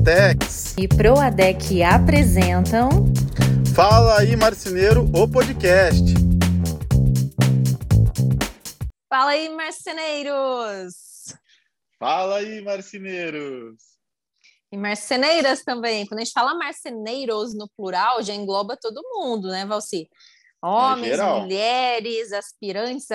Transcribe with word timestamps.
Duratex 0.00 0.74
e 0.78 0.88
Proadec 0.88 1.82
apresentam 1.82 2.88
Fala 3.74 4.20
aí 4.20 4.34
Marceneiro, 4.34 5.04
o 5.14 5.28
podcast. 5.28 6.02
Fala 9.08 9.32
aí 9.32 9.50
marceneiros. 9.50 10.94
Fala 11.98 12.36
aí 12.38 12.62
marceneiros. 12.62 13.76
E 14.72 14.78
marceneiras 14.78 15.62
também. 15.62 16.06
Quando 16.06 16.20
a 16.20 16.24
gente 16.24 16.32
fala 16.32 16.54
marceneiros 16.54 17.54
no 17.54 17.68
plural, 17.76 18.22
já 18.22 18.32
engloba 18.32 18.78
todo 18.80 19.02
mundo, 19.12 19.48
né, 19.48 19.66
Valci? 19.66 20.08
Homens, 20.62 21.18
é 21.18 21.40
mulheres, 21.40 22.32
aspirantes 22.32 23.06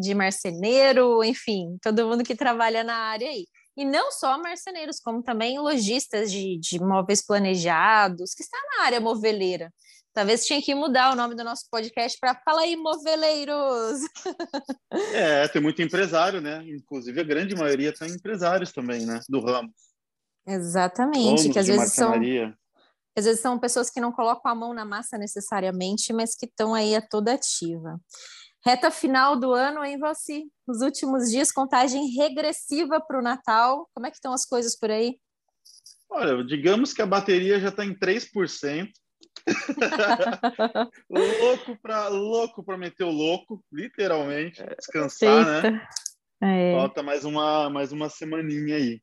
de 0.00 0.14
marceneiro, 0.14 1.22
enfim, 1.24 1.78
todo 1.82 2.06
mundo 2.06 2.24
que 2.24 2.36
trabalha 2.36 2.84
na 2.84 2.94
área 2.94 3.28
aí. 3.28 3.44
E 3.78 3.84
não 3.84 4.10
só 4.10 4.36
marceneiros, 4.36 4.98
como 4.98 5.22
também 5.22 5.56
lojistas 5.56 6.32
de, 6.32 6.58
de 6.58 6.80
móveis 6.80 7.24
planejados, 7.24 8.34
que 8.34 8.42
está 8.42 8.58
na 8.72 8.84
área 8.84 9.00
moveleira. 9.00 9.72
Talvez 10.12 10.44
tinha 10.44 10.60
que 10.60 10.74
mudar 10.74 11.12
o 11.12 11.14
nome 11.14 11.36
do 11.36 11.44
nosso 11.44 11.66
podcast 11.70 12.18
para 12.18 12.34
Fala 12.44 12.62
aí, 12.62 12.74
moveleiros! 12.74 14.00
É, 15.14 15.46
tem 15.46 15.62
muito 15.62 15.80
empresário, 15.80 16.40
né? 16.40 16.60
Inclusive 16.66 17.20
a 17.20 17.24
grande 17.24 17.54
maioria 17.54 17.94
são 17.94 18.08
empresários 18.08 18.72
também, 18.72 19.06
né? 19.06 19.20
Do 19.28 19.38
ramo. 19.38 19.72
Exatamente, 20.44 21.42
Donos 21.42 21.52
que 21.52 21.58
às 21.60 21.66
vezes 21.68 21.92
são 21.92 22.12
às 23.16 23.24
vezes 23.24 23.40
são 23.40 23.60
pessoas 23.60 23.90
que 23.90 24.00
não 24.00 24.10
colocam 24.10 24.50
a 24.50 24.54
mão 24.56 24.74
na 24.74 24.84
massa 24.84 25.16
necessariamente, 25.16 26.12
mas 26.12 26.34
que 26.34 26.46
estão 26.46 26.74
aí 26.74 26.96
a 26.96 27.02
toda 27.02 27.34
ativa. 27.34 28.00
Reta 28.64 28.90
final 28.90 29.38
do 29.38 29.52
ano, 29.52 29.84
hein, 29.84 29.98
Valci? 29.98 30.50
Os 30.66 30.80
últimos 30.80 31.30
dias, 31.30 31.52
contagem 31.52 32.08
regressiva 32.16 33.00
para 33.00 33.18
o 33.18 33.22
Natal. 33.22 33.88
Como 33.94 34.06
é 34.06 34.10
que 34.10 34.16
estão 34.16 34.32
as 34.32 34.44
coisas 34.44 34.76
por 34.76 34.90
aí? 34.90 35.18
Olha, 36.10 36.42
digamos 36.44 36.92
que 36.92 37.02
a 37.02 37.06
bateria 37.06 37.60
já 37.60 37.68
está 37.68 37.84
em 37.84 37.94
3%. 37.94 38.90
louco 41.08 41.78
para 41.80 42.08
louco 42.08 42.64
para 42.64 42.76
meter 42.76 43.04
o 43.04 43.10
louco, 43.10 43.62
literalmente, 43.72 44.62
descansar, 44.76 45.46
né? 45.46 45.56
Eita. 45.56 45.70
né? 45.70 45.88
É. 46.40 46.72
Falta 46.72 47.02
mais 47.02 47.24
uma 47.24 47.68
mais 47.68 47.92
uma 47.92 48.08
semaninha 48.08 48.76
aí. 48.76 49.00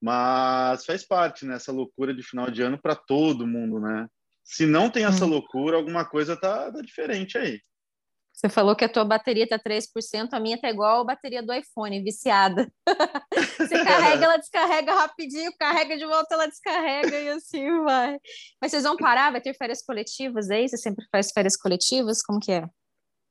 Mas 0.00 0.84
faz 0.84 1.06
parte 1.06 1.46
nessa 1.46 1.72
né, 1.72 1.78
loucura 1.78 2.14
de 2.14 2.22
final 2.22 2.50
de 2.50 2.62
ano 2.62 2.80
para 2.80 2.94
todo 2.94 3.46
mundo, 3.46 3.80
né? 3.80 4.06
Se 4.44 4.66
não 4.66 4.90
tem 4.90 5.04
essa 5.04 5.24
hum. 5.24 5.30
loucura, 5.30 5.76
alguma 5.76 6.04
coisa 6.04 6.36
tá, 6.36 6.70
tá 6.70 6.80
diferente 6.80 7.38
aí. 7.38 7.60
Você 8.36 8.50
falou 8.50 8.76
que 8.76 8.84
a 8.84 8.88
tua 8.88 9.02
bateria 9.02 9.48
tá 9.48 9.58
3%, 9.58 10.28
a 10.32 10.38
minha 10.38 10.60
tá 10.60 10.68
igual 10.68 11.00
a 11.00 11.04
bateria 11.04 11.42
do 11.42 11.54
iPhone, 11.54 12.02
viciada. 12.02 12.70
Você 13.58 13.82
carrega, 13.82 14.26
ela 14.26 14.36
descarrega 14.36 14.94
rapidinho, 14.94 15.50
carrega 15.58 15.96
de 15.96 16.04
volta, 16.04 16.34
ela 16.34 16.46
descarrega 16.46 17.18
e 17.18 17.30
assim 17.30 17.82
vai. 17.82 18.18
Mas 18.60 18.70
vocês 18.70 18.82
vão 18.82 18.94
parar? 18.94 19.32
Vai 19.32 19.40
ter 19.40 19.54
férias 19.54 19.82
coletivas 19.82 20.50
aí? 20.50 20.68
Você 20.68 20.76
sempre 20.76 21.06
faz 21.10 21.32
férias 21.32 21.56
coletivas? 21.56 22.22
Como 22.22 22.38
que 22.38 22.52
é? 22.52 22.68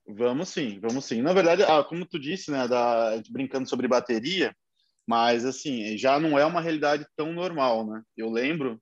Vamos 0.08 0.50
sim, 0.50 0.80
vamos 0.80 1.06
sim. 1.06 1.22
Na 1.22 1.34
verdade, 1.34 1.62
ah, 1.62 1.84
como 1.84 2.06
tu 2.06 2.20
disse, 2.20 2.50
né, 2.50 2.68
da, 2.68 3.22
brincando 3.30 3.70
sobre 3.70 3.88
bateria, 3.88 4.56
mas 5.08 5.46
assim, 5.46 5.96
já 5.98 6.20
não 6.20 6.38
é 6.38 6.46
uma 6.46 6.62
realidade 6.62 7.06
tão 7.16 7.32
normal, 7.32 7.86
né? 7.86 8.02
Eu 8.18 8.32
lembro 8.32 8.82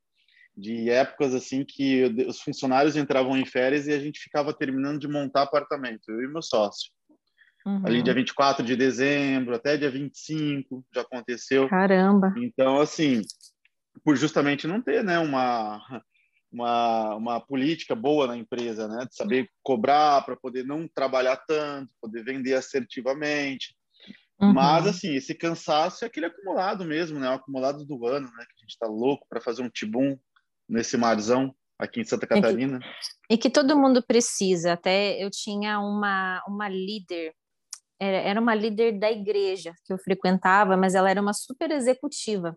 de 0.55 0.89
épocas 0.89 1.33
assim 1.33 1.65
que 1.65 2.03
os 2.27 2.39
funcionários 2.41 2.95
entravam 2.95 3.35
em 3.37 3.45
férias 3.45 3.87
e 3.87 3.93
a 3.93 3.99
gente 3.99 4.19
ficava 4.19 4.53
terminando 4.53 4.99
de 4.99 5.07
montar 5.07 5.43
apartamento, 5.43 6.09
eu 6.09 6.21
e 6.21 6.27
meu 6.27 6.41
sócio. 6.41 6.91
Uhum. 7.65 7.81
Ali 7.85 8.03
dia 8.03 8.13
24 8.13 8.63
de 8.63 8.75
dezembro 8.75 9.55
até 9.55 9.77
dia 9.77 9.89
25 9.89 10.85
já 10.93 11.01
aconteceu. 11.01 11.67
Caramba. 11.69 12.33
Então 12.37 12.79
assim, 12.79 13.21
por 14.03 14.15
justamente 14.15 14.67
não 14.67 14.81
ter, 14.81 15.03
né, 15.03 15.17
uma 15.19 15.81
uma, 16.51 17.15
uma 17.15 17.39
política 17.41 17.95
boa 17.95 18.27
na 18.27 18.37
empresa, 18.37 18.87
né, 18.87 19.07
de 19.09 19.15
saber 19.15 19.49
cobrar 19.63 20.21
para 20.21 20.35
poder 20.35 20.63
não 20.63 20.87
trabalhar 20.87 21.37
tanto, 21.37 21.89
poder 21.99 22.23
vender 22.23 22.53
assertivamente. 22.53 23.75
Uhum. 24.39 24.53
Mas, 24.53 24.85
assim, 24.85 25.15
esse 25.15 25.33
cansaço 25.33 26.03
é 26.03 26.07
aquele 26.07 26.25
acumulado 26.25 26.85
mesmo, 26.85 27.19
né? 27.19 27.29
O 27.29 27.33
acumulado 27.33 27.85
do 27.85 28.05
ano, 28.05 28.27
né? 28.27 28.45
Que 28.45 28.55
a 28.57 28.61
gente 28.61 28.71
está 28.71 28.87
louco 28.87 29.25
para 29.29 29.41
fazer 29.41 29.61
um 29.61 29.69
tibum 29.69 30.17
nesse 30.67 30.97
marzão 30.97 31.53
aqui 31.77 32.01
em 32.01 32.05
Santa 32.05 32.27
Catarina. 32.27 32.77
E 32.77 32.79
que, 32.79 33.33
e 33.33 33.37
que, 33.37 33.49
todo 33.49 33.77
mundo 33.77 34.03
precisa. 34.05 34.73
Até 34.73 35.23
eu 35.23 35.29
tinha 35.29 35.79
uma, 35.79 36.43
uma 36.47 36.69
líder, 36.69 37.33
era, 37.99 38.17
era 38.17 38.41
uma 38.41 38.55
líder 38.55 38.99
da 38.99 39.11
igreja 39.11 39.73
que 39.85 39.93
eu 39.93 39.97
frequentava, 39.97 40.77
mas 40.77 40.95
ela 40.95 41.09
era 41.09 41.21
uma 41.21 41.33
super 41.33 41.71
executiva. 41.71 42.55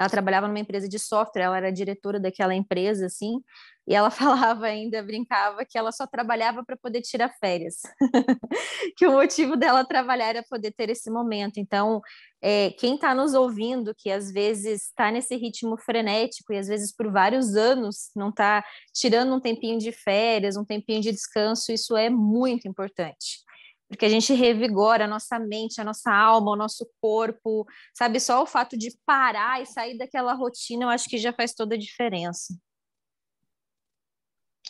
Ela 0.00 0.08
trabalhava 0.08 0.48
numa 0.48 0.58
empresa 0.58 0.88
de 0.88 0.98
software, 0.98 1.42
ela 1.42 1.58
era 1.58 1.70
diretora 1.70 2.18
daquela 2.18 2.54
empresa, 2.54 3.04
assim, 3.04 3.42
e 3.86 3.94
ela 3.94 4.08
falava 4.56 4.64
ainda, 4.64 5.02
brincava, 5.02 5.62
que 5.68 5.76
ela 5.76 5.92
só 5.92 6.06
trabalhava 6.06 6.64
para 6.64 6.74
poder 6.74 7.02
tirar 7.02 7.28
férias. 7.38 7.82
que 8.96 9.06
o 9.06 9.12
motivo 9.12 9.56
dela 9.56 9.84
trabalhar 9.84 10.28
era 10.30 10.42
poder 10.48 10.72
ter 10.72 10.88
esse 10.88 11.10
momento. 11.10 11.58
Então, 11.58 12.00
é, 12.40 12.70
quem 12.78 12.94
está 12.94 13.14
nos 13.14 13.34
ouvindo, 13.34 13.94
que 13.94 14.10
às 14.10 14.32
vezes 14.32 14.86
está 14.86 15.10
nesse 15.10 15.36
ritmo 15.36 15.76
frenético 15.76 16.50
e 16.54 16.56
às 16.56 16.66
vezes 16.66 16.96
por 16.96 17.12
vários 17.12 17.54
anos 17.54 18.10
não 18.16 18.30
está 18.30 18.64
tirando 18.94 19.34
um 19.34 19.40
tempinho 19.40 19.78
de 19.78 19.92
férias, 19.92 20.56
um 20.56 20.64
tempinho 20.64 21.02
de 21.02 21.12
descanso, 21.12 21.72
isso 21.72 21.94
é 21.94 22.08
muito 22.08 22.66
importante 22.66 23.49
porque 23.90 24.06
a 24.06 24.08
gente 24.08 24.32
revigora 24.32 25.04
a 25.04 25.08
nossa 25.08 25.36
mente, 25.36 25.80
a 25.80 25.84
nossa 25.84 26.12
alma, 26.14 26.52
o 26.52 26.56
nosso 26.56 26.88
corpo, 27.00 27.66
sabe? 27.92 28.20
Só 28.20 28.40
o 28.40 28.46
fato 28.46 28.78
de 28.78 28.96
parar 29.04 29.60
e 29.60 29.66
sair 29.66 29.98
daquela 29.98 30.32
rotina, 30.32 30.84
eu 30.84 30.88
acho 30.88 31.08
que 31.08 31.18
já 31.18 31.32
faz 31.32 31.52
toda 31.52 31.74
a 31.74 31.78
diferença. 31.78 32.54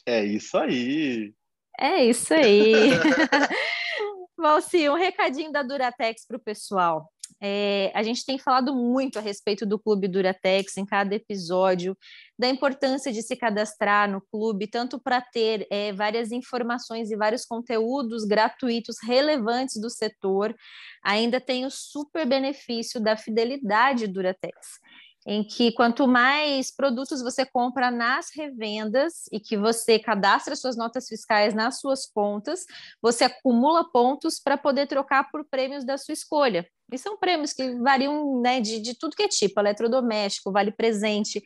É 0.06 0.24
isso 0.24 0.56
aí. 0.56 1.34
É 1.78 2.02
isso 2.02 2.32
aí. 2.32 2.92
Valci, 4.38 4.88
um 4.88 4.94
recadinho 4.94 5.52
da 5.52 5.62
Duratex 5.62 6.26
para 6.26 6.38
o 6.38 6.40
pessoal. 6.40 7.12
É, 7.42 7.90
a 7.94 8.02
gente 8.02 8.24
tem 8.24 8.38
falado 8.38 8.74
muito 8.74 9.18
a 9.18 9.22
respeito 9.22 9.64
do 9.64 9.78
Clube 9.78 10.06
Duratex 10.06 10.76
em 10.76 10.84
cada 10.84 11.14
episódio, 11.14 11.96
da 12.38 12.48
importância 12.48 13.10
de 13.10 13.22
se 13.22 13.34
cadastrar 13.34 14.10
no 14.10 14.20
clube, 14.20 14.66
tanto 14.66 15.00
para 15.00 15.20
ter 15.20 15.66
é, 15.70 15.92
várias 15.92 16.32
informações 16.32 17.10
e 17.10 17.16
vários 17.16 17.46
conteúdos 17.46 18.24
gratuitos 18.24 18.96
relevantes 19.02 19.80
do 19.80 19.88
setor, 19.88 20.54
ainda 21.02 21.40
tem 21.40 21.64
o 21.64 21.70
super 21.70 22.26
benefício 22.26 23.00
da 23.00 23.16
fidelidade 23.16 24.06
Duratex 24.06 24.78
em 25.26 25.44
que 25.44 25.72
quanto 25.72 26.08
mais 26.08 26.74
produtos 26.74 27.20
você 27.20 27.44
compra 27.44 27.90
nas 27.90 28.28
revendas 28.34 29.24
e 29.30 29.38
que 29.38 29.56
você 29.56 29.98
cadastra 29.98 30.56
suas 30.56 30.76
notas 30.76 31.06
fiscais 31.08 31.54
nas 31.54 31.78
suas 31.78 32.06
contas, 32.06 32.64
você 33.02 33.24
acumula 33.24 33.90
pontos 33.92 34.40
para 34.40 34.56
poder 34.56 34.86
trocar 34.86 35.30
por 35.30 35.44
prêmios 35.44 35.84
da 35.84 35.98
sua 35.98 36.14
escolha. 36.14 36.66
E 36.92 36.98
são 36.98 37.16
prêmios 37.16 37.52
que 37.52 37.76
variam 37.76 38.40
né, 38.40 38.60
de, 38.60 38.80
de 38.80 38.98
tudo 38.98 39.16
que 39.16 39.22
é 39.22 39.28
tipo, 39.28 39.60
eletrodoméstico, 39.60 40.52
vale 40.52 40.72
presente. 40.72 41.42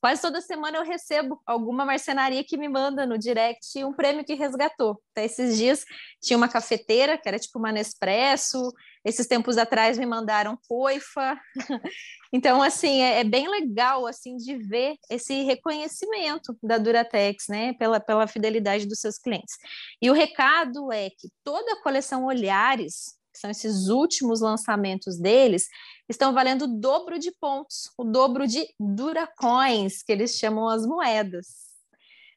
Quase 0.00 0.20
toda 0.22 0.40
semana 0.40 0.78
eu 0.78 0.84
recebo 0.84 1.40
alguma 1.46 1.84
marcenaria 1.84 2.44
que 2.44 2.56
me 2.56 2.68
manda 2.68 3.06
no 3.06 3.18
direct 3.18 3.82
um 3.84 3.92
prêmio 3.92 4.24
que 4.24 4.34
resgatou. 4.34 5.00
Até 5.12 5.24
esses 5.24 5.56
dias 5.56 5.84
tinha 6.22 6.36
uma 6.36 6.48
cafeteira, 6.48 7.18
que 7.18 7.28
era 7.28 7.38
tipo 7.38 7.58
uma 7.58 7.72
Nespresso, 7.72 8.72
esses 9.04 9.26
tempos 9.26 9.56
atrás 9.56 9.98
me 9.98 10.06
mandaram 10.06 10.58
coifa. 10.68 11.38
Então, 12.32 12.60
assim, 12.60 13.02
é, 13.02 13.20
é, 13.20 13.24
bem 13.24 13.48
legal, 13.48 14.04
assim, 14.04 14.36
de 14.36 14.56
ver 14.56 14.96
esse 15.08 15.44
reconhecimento 15.44 16.58
da 16.60 16.76
Duratex, 16.76 17.44
né, 17.48 17.72
pela, 17.74 18.00
pela 18.00 18.26
fidelidade 18.26 18.84
dos 18.84 18.98
seus 18.98 19.16
clientes. 19.16 19.54
E 20.02 20.10
o 20.10 20.12
recado 20.12 20.92
é 20.92 21.08
que 21.08 21.28
toda 21.44 21.72
a 21.72 21.82
coleção 21.82 22.26
Olhares, 22.26 23.14
que 23.36 23.40
são 23.40 23.50
esses 23.50 23.88
últimos 23.88 24.40
lançamentos 24.40 25.18
deles, 25.18 25.68
estão 26.08 26.32
valendo 26.32 26.62
o 26.62 26.80
dobro 26.80 27.18
de 27.18 27.30
pontos, 27.38 27.90
o 27.98 28.04
dobro 28.04 28.46
de 28.46 28.66
Duracoins, 28.80 30.02
que 30.02 30.10
eles 30.10 30.36
chamam 30.36 30.68
as 30.68 30.86
moedas. 30.86 31.66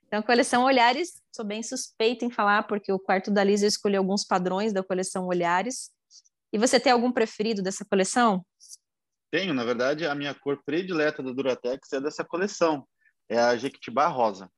Então, 0.05 0.21
coleção 0.21 0.63
Olhares, 0.63 1.21
sou 1.33 1.45
bem 1.45 1.63
suspeita 1.63 2.25
em 2.25 2.29
falar, 2.29 2.63
porque 2.63 2.91
o 2.91 2.99
quarto 2.99 3.31
da 3.31 3.43
Lisa 3.43 3.65
escolheu 3.65 4.01
alguns 4.01 4.25
padrões 4.25 4.73
da 4.73 4.83
coleção 4.83 5.27
Olhares. 5.27 5.89
E 6.51 6.57
você 6.57 6.79
tem 6.79 6.91
algum 6.91 7.11
preferido 7.11 7.61
dessa 7.61 7.85
coleção? 7.85 8.43
Tenho, 9.31 9.53
na 9.53 9.63
verdade, 9.63 10.05
a 10.05 10.15
minha 10.15 10.33
cor 10.33 10.61
predileta 10.65 11.23
da 11.23 11.31
Duratex 11.31 11.93
é 11.93 12.01
dessa 12.01 12.25
coleção, 12.25 12.85
é 13.29 13.39
a 13.39 13.55
Jequitibá 13.55 14.07
Rosa. 14.07 14.51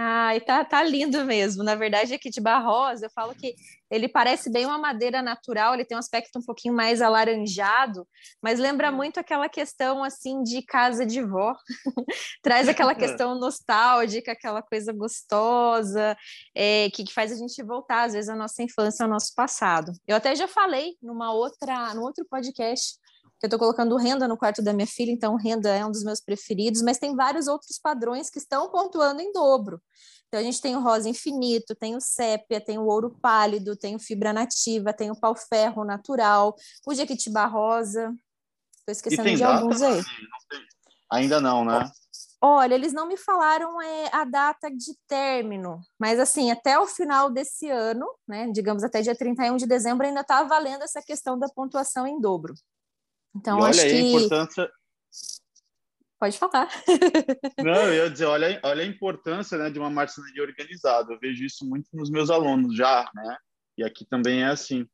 Ai, 0.00 0.40
tá, 0.40 0.64
tá 0.64 0.80
lindo 0.80 1.24
mesmo. 1.24 1.64
Na 1.64 1.74
verdade, 1.74 2.14
aqui 2.14 2.30
de 2.30 2.40
rosa, 2.40 3.06
eu 3.06 3.10
falo 3.10 3.34
que 3.34 3.56
ele 3.90 4.06
parece 4.06 4.48
bem 4.48 4.64
uma 4.64 4.78
madeira 4.78 5.20
natural, 5.20 5.74
ele 5.74 5.84
tem 5.84 5.96
um 5.96 5.98
aspecto 5.98 6.38
um 6.38 6.42
pouquinho 6.42 6.72
mais 6.72 7.02
alaranjado, 7.02 8.06
mas 8.40 8.60
lembra 8.60 8.92
muito 8.92 9.18
aquela 9.18 9.48
questão 9.48 10.04
assim 10.04 10.40
de 10.44 10.62
casa 10.62 11.04
de 11.04 11.20
vó. 11.20 11.52
Traz 12.44 12.68
aquela 12.68 12.94
questão 13.18 13.40
nostálgica, 13.40 14.30
aquela 14.30 14.62
coisa 14.62 14.92
gostosa, 14.92 16.16
é, 16.54 16.88
que, 16.90 17.02
que 17.02 17.12
faz 17.12 17.32
a 17.32 17.34
gente 17.34 17.60
voltar, 17.64 18.04
às 18.04 18.12
vezes, 18.12 18.28
à 18.28 18.36
nossa 18.36 18.62
infância, 18.62 19.02
ao 19.02 19.10
nosso 19.10 19.34
passado. 19.34 19.90
Eu 20.06 20.14
até 20.14 20.32
já 20.36 20.46
falei 20.46 20.92
numa 21.02 21.32
outra, 21.32 21.92
no 21.94 22.02
outro 22.02 22.24
podcast 22.30 22.96
eu 23.46 23.48
estou 23.48 23.58
colocando 23.58 23.96
renda 23.96 24.26
no 24.26 24.36
quarto 24.36 24.62
da 24.62 24.72
minha 24.72 24.86
filha, 24.86 25.10
então 25.10 25.36
renda 25.36 25.70
é 25.70 25.84
um 25.84 25.90
dos 25.90 26.02
meus 26.02 26.20
preferidos, 26.20 26.82
mas 26.82 26.98
tem 26.98 27.14
vários 27.14 27.46
outros 27.46 27.78
padrões 27.78 28.28
que 28.30 28.38
estão 28.38 28.70
pontuando 28.70 29.20
em 29.20 29.32
dobro. 29.32 29.80
Então, 30.28 30.40
a 30.40 30.42
gente 30.42 30.60
tem 30.60 30.76
o 30.76 30.80
rosa 30.80 31.08
infinito, 31.08 31.74
tem 31.74 31.96
o 31.96 32.00
sépia, 32.00 32.60
tem 32.60 32.78
o 32.78 32.84
ouro 32.84 33.16
pálido, 33.22 33.74
tem 33.76 33.96
o 33.96 33.98
fibra 33.98 34.32
nativa, 34.32 34.92
tem 34.92 35.10
o 35.10 35.18
pau-ferro 35.18 35.84
natural, 35.84 36.54
o 36.86 36.94
jequitibá 36.94 37.46
rosa. 37.46 38.14
Estou 38.78 38.92
esquecendo 38.92 39.30
de 39.30 39.38
data? 39.38 39.54
alguns 39.54 39.80
aí. 39.80 40.02
Ainda 41.10 41.40
não, 41.40 41.64
né? 41.64 41.90
Olha, 42.40 42.74
eles 42.74 42.92
não 42.92 43.08
me 43.08 43.16
falaram 43.16 43.80
é, 43.80 44.10
a 44.12 44.24
data 44.24 44.70
de 44.70 44.94
término, 45.08 45.80
mas 45.98 46.20
assim, 46.20 46.50
até 46.52 46.78
o 46.78 46.86
final 46.86 47.30
desse 47.30 47.68
ano, 47.68 48.06
né, 48.28 48.48
digamos 48.52 48.84
até 48.84 49.00
dia 49.00 49.16
31 49.16 49.56
de 49.56 49.66
dezembro, 49.66 50.06
ainda 50.06 50.20
está 50.20 50.44
valendo 50.44 50.82
essa 50.82 51.02
questão 51.02 51.36
da 51.36 51.48
pontuação 51.48 52.06
em 52.06 52.20
dobro. 52.20 52.54
Então, 53.38 53.58
e 53.58 53.62
olha 53.62 53.70
acho 53.70 53.80
aí 53.82 53.90
que... 53.90 53.96
a 53.96 54.02
importância. 54.02 54.70
Pode 56.18 56.36
falar. 56.36 56.68
Não, 57.64 57.86
eu 57.86 58.04
ia 58.04 58.10
dizer, 58.10 58.24
olha, 58.24 58.60
olha 58.64 58.82
a 58.82 58.86
importância 58.86 59.56
né, 59.56 59.70
de 59.70 59.78
uma 59.78 59.88
marcenaria 59.88 60.42
organizada. 60.42 61.12
Eu 61.12 61.18
vejo 61.20 61.44
isso 61.44 61.64
muito 61.64 61.88
nos 61.92 62.10
meus 62.10 62.28
alunos 62.28 62.76
já, 62.76 63.08
né? 63.14 63.36
E 63.76 63.84
aqui 63.84 64.04
também 64.04 64.42
é 64.42 64.46
assim. 64.46 64.84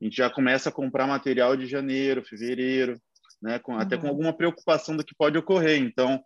A 0.00 0.04
gente 0.04 0.16
já 0.16 0.30
começa 0.30 0.68
a 0.68 0.72
comprar 0.72 1.08
material 1.08 1.56
de 1.56 1.66
janeiro, 1.66 2.24
fevereiro, 2.24 2.96
né? 3.42 3.58
Com, 3.58 3.72
uhum. 3.72 3.80
Até 3.80 3.96
com 3.96 4.04
uhum. 4.04 4.10
alguma 4.10 4.32
preocupação 4.32 4.96
do 4.96 5.04
que 5.04 5.16
pode 5.16 5.36
ocorrer. 5.36 5.82
Então, 5.82 6.22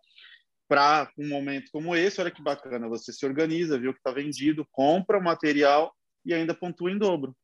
para 0.67 1.11
um 1.17 1.27
momento 1.27 1.71
como 1.71 1.95
esse, 1.95 2.21
olha 2.21 2.29
que 2.29 2.43
bacana, 2.43 2.87
você 2.87 3.11
se 3.11 3.25
organiza, 3.25 3.79
viu 3.79 3.91
que 3.91 3.99
está 3.99 4.11
vendido, 4.11 4.67
compra 4.71 5.17
o 5.17 5.23
material 5.23 5.91
e 6.23 6.31
ainda 6.31 6.53
pontua 6.53 6.91
em 6.91 6.97
dobro. 6.99 7.35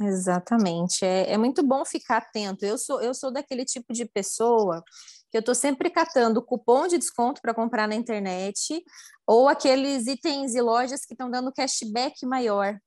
Exatamente. 0.00 1.04
É, 1.04 1.32
é 1.32 1.38
muito 1.38 1.62
bom 1.66 1.84
ficar 1.84 2.18
atento. 2.18 2.64
Eu 2.64 2.76
sou, 2.76 3.00
eu 3.00 3.14
sou 3.14 3.32
daquele 3.32 3.64
tipo 3.64 3.92
de 3.92 4.04
pessoa 4.04 4.82
que 5.30 5.36
eu 5.36 5.40
estou 5.40 5.54
sempre 5.54 5.90
catando 5.90 6.44
cupom 6.44 6.86
de 6.86 6.98
desconto 6.98 7.40
para 7.40 7.54
comprar 7.54 7.88
na 7.88 7.94
internet 7.94 8.82
ou 9.26 9.48
aqueles 9.48 10.06
itens 10.06 10.54
e 10.54 10.60
lojas 10.60 11.04
que 11.04 11.14
estão 11.14 11.30
dando 11.30 11.52
cashback 11.52 12.26
maior. 12.26 12.78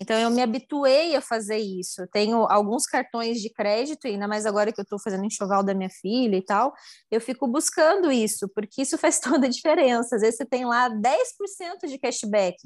Então, 0.00 0.18
eu 0.18 0.30
me 0.30 0.40
habituei 0.40 1.14
a 1.14 1.20
fazer 1.20 1.58
isso. 1.58 2.06
Tenho 2.10 2.46
alguns 2.50 2.86
cartões 2.86 3.38
de 3.38 3.52
crédito, 3.52 4.06
ainda 4.06 4.26
mais 4.26 4.46
agora 4.46 4.72
que 4.72 4.80
eu 4.80 4.82
estou 4.82 4.98
fazendo 4.98 5.26
enxoval 5.26 5.62
da 5.62 5.74
minha 5.74 5.90
filha 5.90 6.36
e 6.36 6.42
tal, 6.42 6.72
eu 7.10 7.20
fico 7.20 7.46
buscando 7.46 8.10
isso, 8.10 8.48
porque 8.54 8.80
isso 8.80 8.96
faz 8.96 9.20
toda 9.20 9.46
a 9.46 9.50
diferença. 9.50 10.16
Às 10.16 10.22
vezes 10.22 10.38
você 10.38 10.46
tem 10.46 10.64
lá 10.64 10.88
10% 10.88 11.86
de 11.86 11.98
cashback 11.98 12.56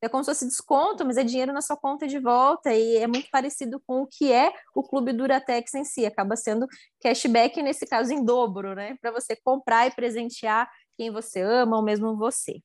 é 0.00 0.08
como 0.08 0.22
se 0.22 0.30
fosse 0.30 0.46
desconto, 0.46 1.04
mas 1.04 1.16
é 1.16 1.24
dinheiro 1.24 1.52
na 1.52 1.60
sua 1.60 1.76
conta 1.76 2.06
de 2.06 2.18
volta 2.18 2.72
e 2.72 2.96
é 2.96 3.06
muito 3.06 3.28
parecido 3.30 3.82
com 3.86 4.02
o 4.02 4.06
que 4.06 4.32
é 4.32 4.52
o 4.74 4.82
Clube 4.82 5.12
Duratex 5.12 5.74
em 5.74 5.84
si, 5.84 6.06
acaba 6.06 6.36
sendo 6.36 6.66
cashback, 7.02 7.60
nesse 7.62 7.86
caso, 7.86 8.12
em 8.12 8.24
dobro, 8.24 8.74
né? 8.74 8.96
Para 9.00 9.10
você 9.10 9.36
comprar 9.36 9.86
e 9.86 9.90
presentear 9.90 10.70
quem 10.96 11.10
você 11.10 11.40
ama 11.40 11.76
ou 11.76 11.82
mesmo 11.82 12.16
você. 12.16 12.60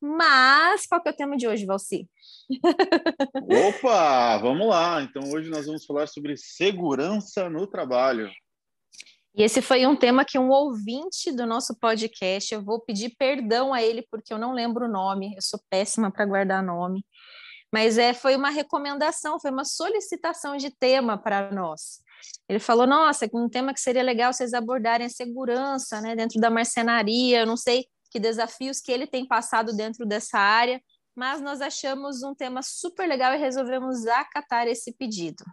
Mas 0.00 0.86
qual 0.86 1.02
que 1.02 1.08
é 1.08 1.12
o 1.12 1.16
tema 1.16 1.36
de 1.36 1.48
hoje, 1.48 1.66
Valci? 1.66 2.08
Opa, 3.68 4.38
vamos 4.38 4.68
lá. 4.68 5.02
Então 5.02 5.22
hoje 5.32 5.50
nós 5.50 5.66
vamos 5.66 5.84
falar 5.84 6.06
sobre 6.06 6.36
segurança 6.36 7.50
no 7.50 7.66
trabalho. 7.66 8.30
E 9.38 9.42
esse 9.44 9.62
foi 9.62 9.86
um 9.86 9.94
tema 9.94 10.24
que 10.24 10.36
um 10.36 10.50
ouvinte 10.50 11.30
do 11.30 11.46
nosso 11.46 11.72
podcast, 11.78 12.52
eu 12.52 12.60
vou 12.60 12.80
pedir 12.80 13.14
perdão 13.16 13.72
a 13.72 13.80
ele 13.80 14.04
porque 14.10 14.34
eu 14.34 14.38
não 14.38 14.52
lembro 14.52 14.86
o 14.86 14.90
nome, 14.90 15.32
eu 15.36 15.40
sou 15.40 15.60
péssima 15.70 16.10
para 16.10 16.26
guardar 16.26 16.60
nome. 16.60 17.06
Mas 17.72 17.98
é, 17.98 18.12
foi 18.12 18.34
uma 18.34 18.50
recomendação, 18.50 19.38
foi 19.38 19.52
uma 19.52 19.64
solicitação 19.64 20.56
de 20.56 20.70
tema 20.70 21.16
para 21.16 21.52
nós. 21.52 22.00
Ele 22.48 22.58
falou: 22.58 22.84
Nossa, 22.84 23.30
um 23.32 23.48
tema 23.48 23.72
que 23.72 23.80
seria 23.80 24.02
legal 24.02 24.32
vocês 24.32 24.52
abordarem 24.52 25.06
a 25.06 25.10
segurança 25.10 26.00
né, 26.00 26.16
dentro 26.16 26.40
da 26.40 26.50
marcenaria. 26.50 27.42
Eu 27.42 27.46
não 27.46 27.56
sei 27.56 27.86
que 28.10 28.18
desafios 28.18 28.80
que 28.80 28.90
ele 28.90 29.06
tem 29.06 29.24
passado 29.24 29.72
dentro 29.76 30.04
dessa 30.04 30.38
área, 30.38 30.82
mas 31.14 31.40
nós 31.40 31.60
achamos 31.60 32.24
um 32.24 32.34
tema 32.34 32.60
super 32.60 33.06
legal 33.06 33.32
e 33.34 33.38
resolvemos 33.38 34.04
acatar 34.04 34.66
esse 34.66 34.92
pedido. 34.94 35.44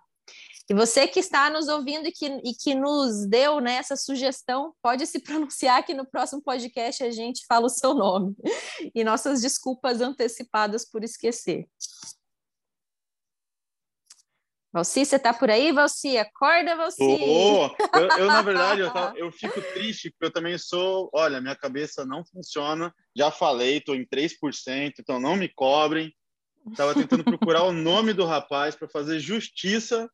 E 0.67 0.73
você 0.73 1.07
que 1.07 1.19
está 1.19 1.47
nos 1.49 1.67
ouvindo 1.67 2.07
e 2.07 2.11
que, 2.11 2.25
e 2.25 2.53
que 2.53 2.73
nos 2.73 3.27
deu 3.27 3.59
né, 3.59 3.75
essa 3.75 3.95
sugestão, 3.95 4.73
pode 4.81 5.05
se 5.05 5.19
pronunciar 5.19 5.85
que 5.85 5.93
no 5.93 6.05
próximo 6.05 6.41
podcast 6.41 7.03
a 7.03 7.11
gente 7.11 7.45
fala 7.47 7.67
o 7.67 7.69
seu 7.69 7.93
nome. 7.93 8.35
E 8.93 9.03
nossas 9.03 9.41
desculpas 9.41 10.01
antecipadas 10.01 10.83
por 10.83 11.03
esquecer. 11.03 11.67
Valci, 14.73 15.05
você 15.05 15.15
está 15.15 15.33
por 15.33 15.49
aí, 15.49 15.71
Valci? 15.71 16.17
Acorda, 16.17 16.75
Valci! 16.75 16.97
Oh, 17.01 17.69
eu, 17.97 18.07
eu, 18.17 18.27
na 18.27 18.41
verdade, 18.41 18.81
eu, 18.81 18.91
tava, 18.91 19.13
eu, 19.17 19.31
fico 19.31 19.61
triste, 19.73 20.09
porque 20.09 20.25
eu 20.25 20.33
também 20.33 20.57
sou... 20.57 21.09
Olha, 21.13 21.39
minha 21.39 21.55
cabeça 21.55 22.05
não 22.05 22.25
funciona, 22.25 22.93
já 23.15 23.31
falei, 23.31 23.77
estou 23.77 23.95
em 23.95 24.05
3%, 24.05 24.95
então 24.99 25.19
não 25.19 25.35
me 25.35 25.47
cobrem. 25.47 26.11
Estava 26.71 26.95
tentando 26.95 27.23
procurar 27.23 27.63
o 27.63 27.71
nome 27.71 28.11
do 28.11 28.25
rapaz 28.25 28.75
para 28.75 28.89
fazer 28.89 29.19
justiça 29.19 30.09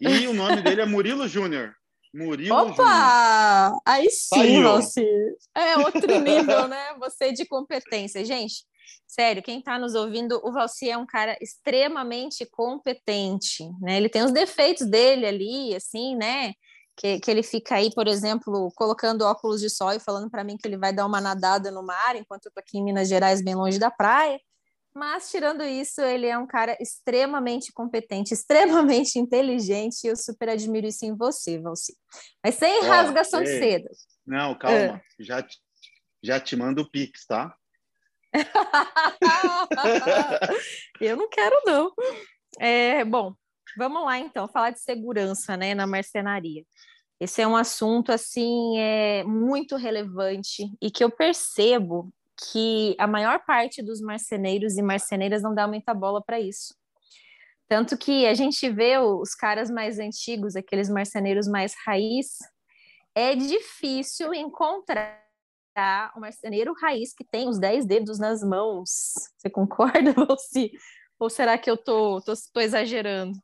e 0.00 0.26
o 0.26 0.32
nome 0.32 0.62
dele 0.62 0.80
é 0.80 0.86
Murilo 0.86 1.28
Júnior. 1.28 1.74
Murilo 2.14 2.54
Opa! 2.54 3.68
Júnior. 3.68 3.82
Aí 3.86 4.10
sim, 4.10 4.62
Valci. 4.62 5.06
É 5.54 5.78
outro 5.78 6.20
nível, 6.20 6.68
né? 6.68 6.94
Você 6.98 7.32
de 7.32 7.46
competência. 7.46 8.24
Gente, 8.24 8.64
sério, 9.06 9.42
quem 9.42 9.58
está 9.58 9.78
nos 9.78 9.94
ouvindo, 9.94 10.40
o 10.44 10.52
Valci 10.52 10.90
é 10.90 10.96
um 10.96 11.06
cara 11.06 11.36
extremamente 11.40 12.46
competente, 12.46 13.64
né? 13.80 13.96
Ele 13.96 14.08
tem 14.08 14.22
os 14.22 14.32
defeitos 14.32 14.86
dele 14.86 15.26
ali, 15.26 15.74
assim, 15.74 16.14
né? 16.16 16.52
Que, 16.94 17.18
que 17.20 17.30
ele 17.30 17.42
fica 17.42 17.76
aí, 17.76 17.90
por 17.94 18.06
exemplo, 18.06 18.70
colocando 18.76 19.22
óculos 19.22 19.62
de 19.62 19.70
sol 19.70 19.92
e 19.92 20.00
falando 20.00 20.30
para 20.30 20.44
mim 20.44 20.58
que 20.58 20.68
ele 20.68 20.76
vai 20.76 20.92
dar 20.92 21.06
uma 21.06 21.20
nadada 21.20 21.70
no 21.70 21.82
mar, 21.82 22.14
enquanto 22.16 22.46
eu 22.46 22.50
estou 22.50 22.60
aqui 22.60 22.78
em 22.78 22.84
Minas 22.84 23.08
Gerais, 23.08 23.42
bem 23.42 23.54
longe 23.54 23.78
da 23.78 23.90
praia. 23.90 24.38
Mas, 24.94 25.30
tirando 25.30 25.64
isso, 25.64 26.02
ele 26.02 26.26
é 26.26 26.36
um 26.36 26.46
cara 26.46 26.76
extremamente 26.80 27.72
competente, 27.72 28.34
extremamente 28.34 29.18
inteligente, 29.18 30.04
e 30.04 30.08
eu 30.08 30.16
super 30.16 30.50
admiro 30.50 30.86
isso 30.86 31.04
em 31.04 31.16
você, 31.16 31.58
Valci. 31.58 31.96
Mas 32.44 32.56
sem 32.56 32.80
oh, 32.80 32.86
rasgação 32.86 33.40
ei. 33.40 33.46
de 33.46 33.58
seda. 33.58 33.90
Não, 34.26 34.56
calma, 34.56 34.96
uh. 34.96 35.00
já, 35.18 35.42
te, 35.42 35.58
já 36.22 36.38
te 36.38 36.54
mando 36.56 36.82
o 36.82 36.90
Pix, 36.90 37.24
tá? 37.26 37.54
eu 41.00 41.16
não 41.16 41.28
quero, 41.28 41.60
não. 41.66 41.92
É, 42.58 43.04
bom, 43.04 43.34
vamos 43.76 44.04
lá 44.04 44.18
então, 44.18 44.48
falar 44.48 44.70
de 44.70 44.80
segurança 44.80 45.56
né, 45.56 45.74
na 45.74 45.86
marcenaria. 45.86 46.64
Esse 47.20 47.40
é 47.40 47.46
um 47.46 47.56
assunto 47.56 48.10
assim 48.10 48.78
é 48.78 49.22
muito 49.22 49.76
relevante 49.76 50.64
e 50.80 50.90
que 50.90 51.04
eu 51.04 51.10
percebo 51.10 52.12
que 52.50 52.96
a 52.98 53.06
maior 53.06 53.44
parte 53.44 53.82
dos 53.82 54.00
marceneiros 54.00 54.76
e 54.76 54.82
marceneiras 54.82 55.42
não 55.42 55.54
dá 55.54 55.66
muita 55.68 55.94
bola 55.94 56.22
para 56.22 56.40
isso. 56.40 56.74
Tanto 57.68 57.96
que 57.96 58.26
a 58.26 58.34
gente 58.34 58.68
vê 58.68 58.98
os 58.98 59.34
caras 59.34 59.70
mais 59.70 59.98
antigos, 59.98 60.56
aqueles 60.56 60.88
marceneiros 60.88 61.48
mais 61.48 61.74
raiz, 61.86 62.38
é 63.14 63.34
difícil 63.34 64.34
encontrar 64.34 65.22
um 66.16 66.20
marceneiro 66.20 66.74
raiz 66.74 67.14
que 67.14 67.24
tem 67.24 67.48
os 67.48 67.58
dez 67.58 67.86
dedos 67.86 68.18
nas 68.18 68.42
mãos. 68.42 69.12
Você 69.38 69.48
concorda, 69.48 70.12
Valci? 70.12 70.72
Ou 71.18 71.30
será 71.30 71.56
que 71.56 71.70
eu 71.70 71.76
tô, 71.76 72.20
tô, 72.20 72.32
tô 72.52 72.60
exagerando? 72.60 73.38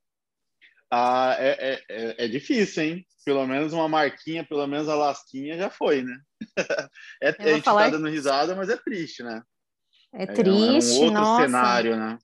Ah, 0.90 1.36
é, 1.38 1.72
é, 1.72 1.82
é, 1.88 2.24
é 2.24 2.28
difícil, 2.28 2.82
hein? 2.82 3.06
Pelo 3.24 3.46
menos 3.46 3.72
uma 3.72 3.88
marquinha, 3.88 4.44
pelo 4.44 4.66
menos 4.66 4.88
a 4.88 4.94
lasquinha 4.94 5.56
já 5.58 5.68
foi, 5.68 6.02
né? 6.02 6.18
é, 7.22 7.28
a 7.38 7.54
gente 7.54 7.64
falar... 7.64 7.84
tá 7.84 7.90
dando 7.90 8.08
risada, 8.08 8.54
mas 8.54 8.70
é 8.70 8.76
triste, 8.76 9.22
né? 9.22 9.42
É 10.14 10.26
triste, 10.26 10.96
é 10.96 11.00
um 11.00 11.04
outro 11.04 11.20
nossa. 11.20 11.42
cenário, 11.42 11.96
né? 11.96 12.18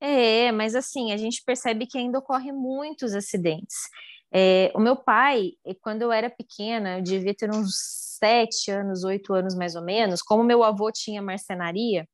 É, 0.00 0.52
mas 0.52 0.74
assim, 0.74 1.12
a 1.12 1.16
gente 1.16 1.42
percebe 1.44 1.86
que 1.86 1.98
ainda 1.98 2.18
ocorrem 2.18 2.52
muitos 2.52 3.14
acidentes. 3.14 3.76
É, 4.32 4.72
o 4.74 4.80
meu 4.80 4.96
pai, 4.96 5.52
quando 5.82 6.02
eu 6.02 6.12
era 6.12 6.30
pequena, 6.30 6.98
eu 6.98 7.02
devia 7.02 7.34
ter 7.34 7.50
uns 7.50 7.74
sete 8.18 8.70
anos, 8.70 9.04
oito 9.04 9.34
anos 9.34 9.54
mais 9.54 9.74
ou 9.74 9.82
menos, 9.82 10.22
como 10.22 10.42
meu 10.42 10.62
avô 10.62 10.90
tinha 10.90 11.22
marcenaria, 11.22 12.08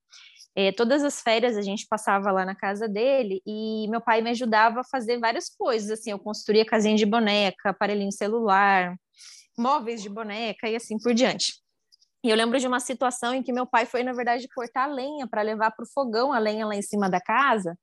é, 0.55 0.71
todas 0.71 1.03
as 1.03 1.21
férias 1.21 1.57
a 1.57 1.63
gente 1.63 1.87
passava 1.89 2.31
lá 2.31 2.45
na 2.45 2.55
casa 2.55 2.89
dele 2.89 3.41
e 3.47 3.89
meu 3.89 4.01
pai 4.01 4.21
me 4.21 4.31
ajudava 4.31 4.81
a 4.81 4.85
fazer 4.85 5.19
várias 5.19 5.49
coisas, 5.49 5.91
assim, 5.91 6.11
eu 6.11 6.19
construía 6.19 6.65
casinha 6.65 6.97
de 6.97 7.07
boneca, 7.07 7.71
aparelhinho 7.71 8.13
celular, 8.13 8.95
móveis 9.57 10.03
de 10.03 10.09
boneca 10.09 10.69
e 10.69 10.77
assim 10.77 10.99
por 10.99 11.15
diante. 11.15 11.55
E 12.25 12.31
eu 12.31 12.37
lembro 12.37 12.59
de 12.59 12.67
uma 12.69 12.81
situação 12.81 13.35
em 13.35 13.43
que 13.43 13.53
meu 13.53 13.67
pai 13.67 13.85
foi, 13.85 14.05
na 14.05 14.13
verdade, 14.13 14.47
cortar 14.55 14.87
lenha 14.87 15.27
para 15.27 15.43
levar 15.43 15.73
para 15.73 15.83
o 15.83 15.89
fogão 15.93 16.33
a 16.33 16.39
lenha 16.39 16.67
lá 16.67 16.77
em 16.77 16.83
cima 16.83 17.11
da 17.11 17.21
casa. 17.21 17.77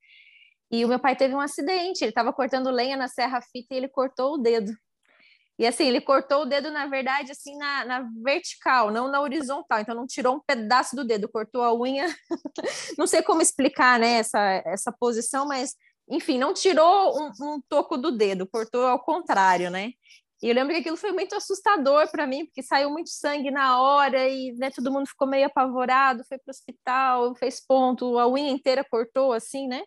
E 0.72 0.86
o 0.86 0.88
meu 0.88 1.00
pai 1.00 1.16
teve 1.16 1.34
um 1.34 1.40
acidente, 1.40 2.04
ele 2.04 2.12
estava 2.12 2.32
cortando 2.32 2.70
lenha 2.70 2.96
na 2.96 3.08
serra-fita 3.08 3.74
e 3.74 3.78
ele 3.78 3.90
cortou 3.90 4.36
o 4.36 4.38
dedo. 4.38 4.72
E 5.60 5.68
assim, 5.68 5.86
ele 5.88 6.00
cortou 6.00 6.44
o 6.44 6.46
dedo, 6.46 6.72
na 6.72 6.88
verdade, 6.88 7.34
assim, 7.34 7.58
na, 7.58 7.84
na, 7.84 8.10
vertical, 8.24 8.90
não 8.92 9.12
na 9.12 9.20
horizontal. 9.20 9.80
Então, 9.82 9.94
não 9.94 10.08
tirou 10.08 10.38
um 10.38 10.40
pedaço 10.40 10.96
do 10.96 11.04
dedo, 11.04 11.28
cortou 11.28 11.62
a 11.62 11.78
unha. 11.78 12.08
não 12.98 13.06
sei 13.06 13.22
como 13.22 13.42
explicar, 13.42 14.00
né, 14.00 14.20
essa, 14.20 14.40
essa 14.66 14.90
posição, 14.90 15.46
mas, 15.46 15.76
enfim, 16.10 16.38
não 16.38 16.54
tirou 16.54 17.20
um, 17.20 17.32
um 17.42 17.62
toco 17.68 17.98
do 17.98 18.10
dedo, 18.10 18.48
cortou 18.48 18.86
ao 18.86 19.04
contrário, 19.04 19.70
né? 19.70 19.92
E 20.42 20.48
eu 20.48 20.56
lembro 20.56 20.74
que 20.74 20.80
aquilo 20.80 20.96
foi 20.96 21.12
muito 21.12 21.36
assustador 21.36 22.10
para 22.10 22.26
mim, 22.26 22.46
porque 22.46 22.64
saiu 22.64 22.90
muito 22.90 23.10
sangue 23.10 23.52
na 23.52 23.82
hora 23.82 24.30
e 24.30 24.54
né, 24.54 24.72
todo 24.72 24.90
mundo 24.90 25.08
ficou 25.08 25.28
meio 25.28 25.48
apavorado, 25.48 26.24
foi 26.30 26.38
para 26.38 26.52
o 26.52 26.56
hospital, 26.56 27.36
fez 27.36 27.60
ponto, 27.66 28.18
a 28.18 28.26
unha 28.30 28.50
inteira 28.50 28.86
cortou, 28.90 29.34
assim, 29.34 29.68
né? 29.68 29.84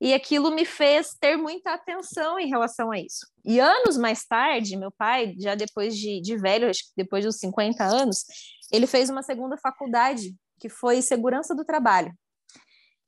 E 0.00 0.14
aquilo 0.14 0.50
me 0.50 0.64
fez 0.64 1.14
ter 1.20 1.36
muita 1.36 1.74
atenção 1.74 2.38
em 2.38 2.48
relação 2.48 2.90
a 2.90 2.98
isso. 2.98 3.26
E 3.44 3.60
anos 3.60 3.98
mais 3.98 4.24
tarde, 4.24 4.76
meu 4.76 4.90
pai, 4.90 5.34
já 5.38 5.54
depois 5.54 5.94
de, 5.96 6.20
de 6.22 6.36
velho, 6.38 6.70
acho 6.70 6.84
que 6.84 6.92
depois 6.96 7.24
dos 7.24 7.36
50 7.36 7.84
anos, 7.84 8.24
ele 8.72 8.86
fez 8.86 9.10
uma 9.10 9.22
segunda 9.22 9.58
faculdade, 9.58 10.34
que 10.58 10.68
foi 10.68 11.02
segurança 11.02 11.54
do 11.54 11.64
trabalho. 11.64 12.12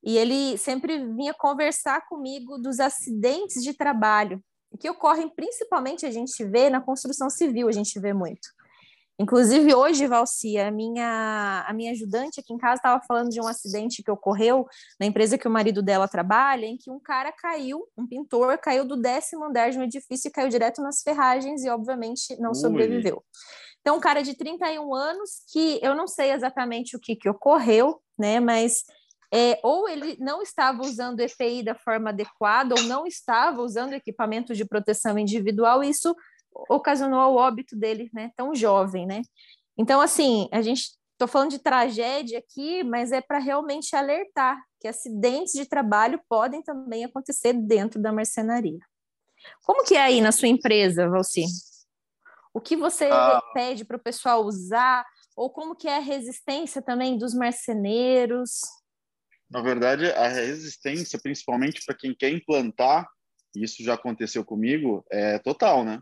E 0.04 0.18
ele 0.18 0.58
sempre 0.58 0.98
vinha 1.14 1.32
conversar 1.32 2.06
comigo 2.08 2.58
dos 2.58 2.78
acidentes 2.78 3.62
de 3.62 3.72
trabalho 3.72 4.42
que 4.78 4.90
ocorrem 4.90 5.28
principalmente 5.28 6.06
a 6.06 6.10
gente 6.10 6.44
vê 6.44 6.70
na 6.70 6.80
construção 6.80 7.28
civil, 7.30 7.68
a 7.68 7.72
gente 7.72 7.98
vê 8.00 8.12
muito. 8.12 8.48
Inclusive 9.22 9.72
hoje, 9.72 10.04
Valci, 10.08 10.58
a 10.58 10.68
minha, 10.68 11.64
a 11.64 11.72
minha 11.72 11.92
ajudante 11.92 12.40
aqui 12.40 12.52
em 12.52 12.58
casa 12.58 12.74
estava 12.74 13.00
falando 13.06 13.28
de 13.28 13.40
um 13.40 13.46
acidente 13.46 14.02
que 14.02 14.10
ocorreu 14.10 14.66
na 14.98 15.06
empresa 15.06 15.38
que 15.38 15.46
o 15.46 15.50
marido 15.50 15.80
dela 15.80 16.08
trabalha, 16.08 16.66
em 16.66 16.76
que 16.76 16.90
um 16.90 16.98
cara 16.98 17.30
caiu, 17.30 17.86
um 17.96 18.04
pintor 18.04 18.58
caiu 18.58 18.84
do 18.84 18.96
décimo 18.96 19.44
andar 19.44 19.70
de 19.70 19.78
um 19.78 19.84
edifício 19.84 20.26
e 20.26 20.32
caiu 20.32 20.48
direto 20.48 20.82
nas 20.82 21.02
ferragens 21.02 21.62
e 21.62 21.70
obviamente 21.70 22.36
não 22.40 22.50
Ui. 22.50 22.56
sobreviveu. 22.56 23.22
Então, 23.80 23.96
um 23.96 24.00
cara 24.00 24.22
de 24.22 24.34
31 24.34 24.92
anos 24.92 25.42
que 25.52 25.78
eu 25.80 25.94
não 25.94 26.08
sei 26.08 26.32
exatamente 26.32 26.96
o 26.96 27.00
que, 27.00 27.14
que 27.14 27.28
ocorreu, 27.28 28.02
né, 28.18 28.40
mas 28.40 28.82
é, 29.32 29.60
ou 29.62 29.88
ele 29.88 30.16
não 30.20 30.42
estava 30.42 30.82
usando 30.82 31.20
EPI 31.20 31.62
da 31.62 31.76
forma 31.76 32.10
adequada, 32.10 32.74
ou 32.76 32.82
não 32.82 33.06
estava 33.06 33.62
usando 33.62 33.92
equipamento 33.92 34.52
de 34.52 34.64
proteção 34.64 35.16
individual, 35.16 35.82
isso 35.82 36.12
ocasionou 36.68 37.32
o 37.32 37.36
óbito 37.36 37.76
dele, 37.76 38.10
né, 38.12 38.30
tão 38.36 38.54
jovem, 38.54 39.06
né? 39.06 39.22
Então, 39.76 40.00
assim, 40.00 40.48
a 40.52 40.60
gente 40.60 40.90
estou 41.12 41.28
falando 41.28 41.50
de 41.50 41.58
tragédia 41.58 42.38
aqui, 42.38 42.82
mas 42.82 43.12
é 43.12 43.20
para 43.20 43.38
realmente 43.38 43.94
alertar 43.94 44.60
que 44.80 44.88
acidentes 44.88 45.52
de 45.52 45.66
trabalho 45.66 46.20
podem 46.28 46.62
também 46.62 47.04
acontecer 47.04 47.52
dentro 47.52 48.00
da 48.00 48.12
marcenaria. 48.12 48.78
Como 49.64 49.84
que 49.84 49.94
é 49.94 50.02
aí 50.02 50.20
na 50.20 50.32
sua 50.32 50.48
empresa, 50.48 51.08
Valci? 51.08 51.44
O 52.52 52.60
que 52.60 52.76
você 52.76 53.06
ah. 53.06 53.40
pede 53.54 53.84
para 53.84 53.96
o 53.96 54.02
pessoal 54.02 54.44
usar? 54.44 55.06
Ou 55.36 55.50
como 55.50 55.74
que 55.74 55.88
é 55.88 55.96
a 55.96 56.00
resistência 56.00 56.82
também 56.82 57.16
dos 57.16 57.34
marceneiros? 57.34 58.60
Na 59.50 59.62
verdade, 59.62 60.06
a 60.10 60.28
resistência, 60.28 61.18
principalmente 61.22 61.82
para 61.84 61.96
quem 61.96 62.14
quer 62.14 62.30
implantar, 62.30 63.08
isso 63.54 63.82
já 63.82 63.94
aconteceu 63.94 64.44
comigo, 64.44 65.04
é 65.10 65.38
total, 65.38 65.84
né? 65.84 66.00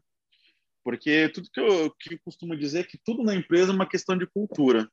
Porque 0.82 1.28
tudo 1.28 1.50
que 1.52 1.60
eu, 1.60 1.90
que 1.98 2.14
eu 2.14 2.18
costumo 2.24 2.56
dizer 2.56 2.80
é 2.80 2.84
que 2.84 2.98
tudo 3.04 3.22
na 3.22 3.34
empresa 3.34 3.72
é 3.72 3.74
uma 3.74 3.88
questão 3.88 4.16
de 4.16 4.26
cultura. 4.26 4.88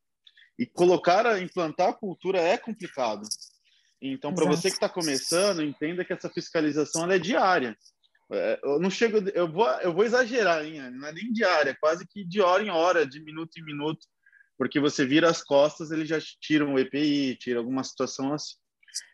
E 0.59 0.65
colocar, 0.65 1.41
implantar 1.41 1.89
a 1.89 1.93
cultura 1.93 2.39
é 2.39 2.57
complicado. 2.57 3.27
Então, 4.01 4.33
para 4.33 4.45
você 4.45 4.69
que 4.69 4.75
está 4.75 4.89
começando, 4.89 5.63
entenda 5.63 6.03
que 6.03 6.13
essa 6.13 6.29
fiscalização 6.29 7.09
é 7.11 7.17
diária. 7.17 7.77
É, 8.31 8.59
eu 8.63 8.79
não 8.79 8.89
chego, 8.89 9.17
eu 9.29 9.49
vou, 9.49 9.67
eu 9.81 9.93
vou 9.93 10.03
exagerar, 10.03 10.65
hein? 10.65 10.91
não 10.91 11.07
é 11.07 11.13
nem 11.13 11.31
diária, 11.31 11.71
é 11.71 11.77
quase 11.79 12.05
que 12.05 12.25
de 12.25 12.41
hora 12.41 12.61
em 12.61 12.69
hora, 12.69 13.07
de 13.07 13.23
minuto 13.23 13.57
em 13.57 13.63
minuto 13.63 14.05
porque 14.57 14.79
você 14.79 15.05
vira 15.05 15.29
as 15.29 15.43
costas, 15.43 15.91
eles 15.91 16.09
já 16.09 16.17
tiram 16.41 16.73
o 16.73 16.79
EPI, 16.79 17.37
tira 17.39 17.59
alguma 17.59 17.83
situação 17.83 18.33
assim. 18.33 18.55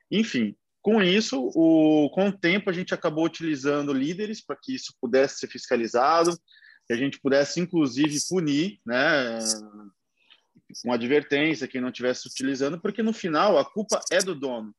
Enfim, 0.10 0.56
com 0.82 1.04
isso, 1.04 1.52
o, 1.54 2.10
com 2.12 2.30
o 2.30 2.38
tempo, 2.38 2.70
a 2.70 2.74
gente 2.74 2.94
acabou 2.94 3.26
utilizando 3.26 3.94
líderes 3.94 4.44
para 4.44 4.56
que 4.56 4.74
isso 4.74 4.94
pudesse 5.02 5.40
ser 5.40 5.48
fiscalizado, 5.48 6.32
que 6.86 6.94
a 6.94 6.98
gente 6.98 7.20
pudesse, 7.20 7.60
inclusive, 7.60 8.18
punir, 8.30 8.80
né, 8.86 9.40
com 10.82 10.92
advertência 10.92 11.68
quem 11.68 11.82
não 11.82 11.90
estivesse 11.90 12.28
utilizando, 12.28 12.80
porque 12.80 13.04
no 13.04 13.14
final 13.14 13.58
a 13.58 13.66
culpa 13.66 14.02
é 14.12 14.20
do 14.20 14.36
dono. 14.36 14.74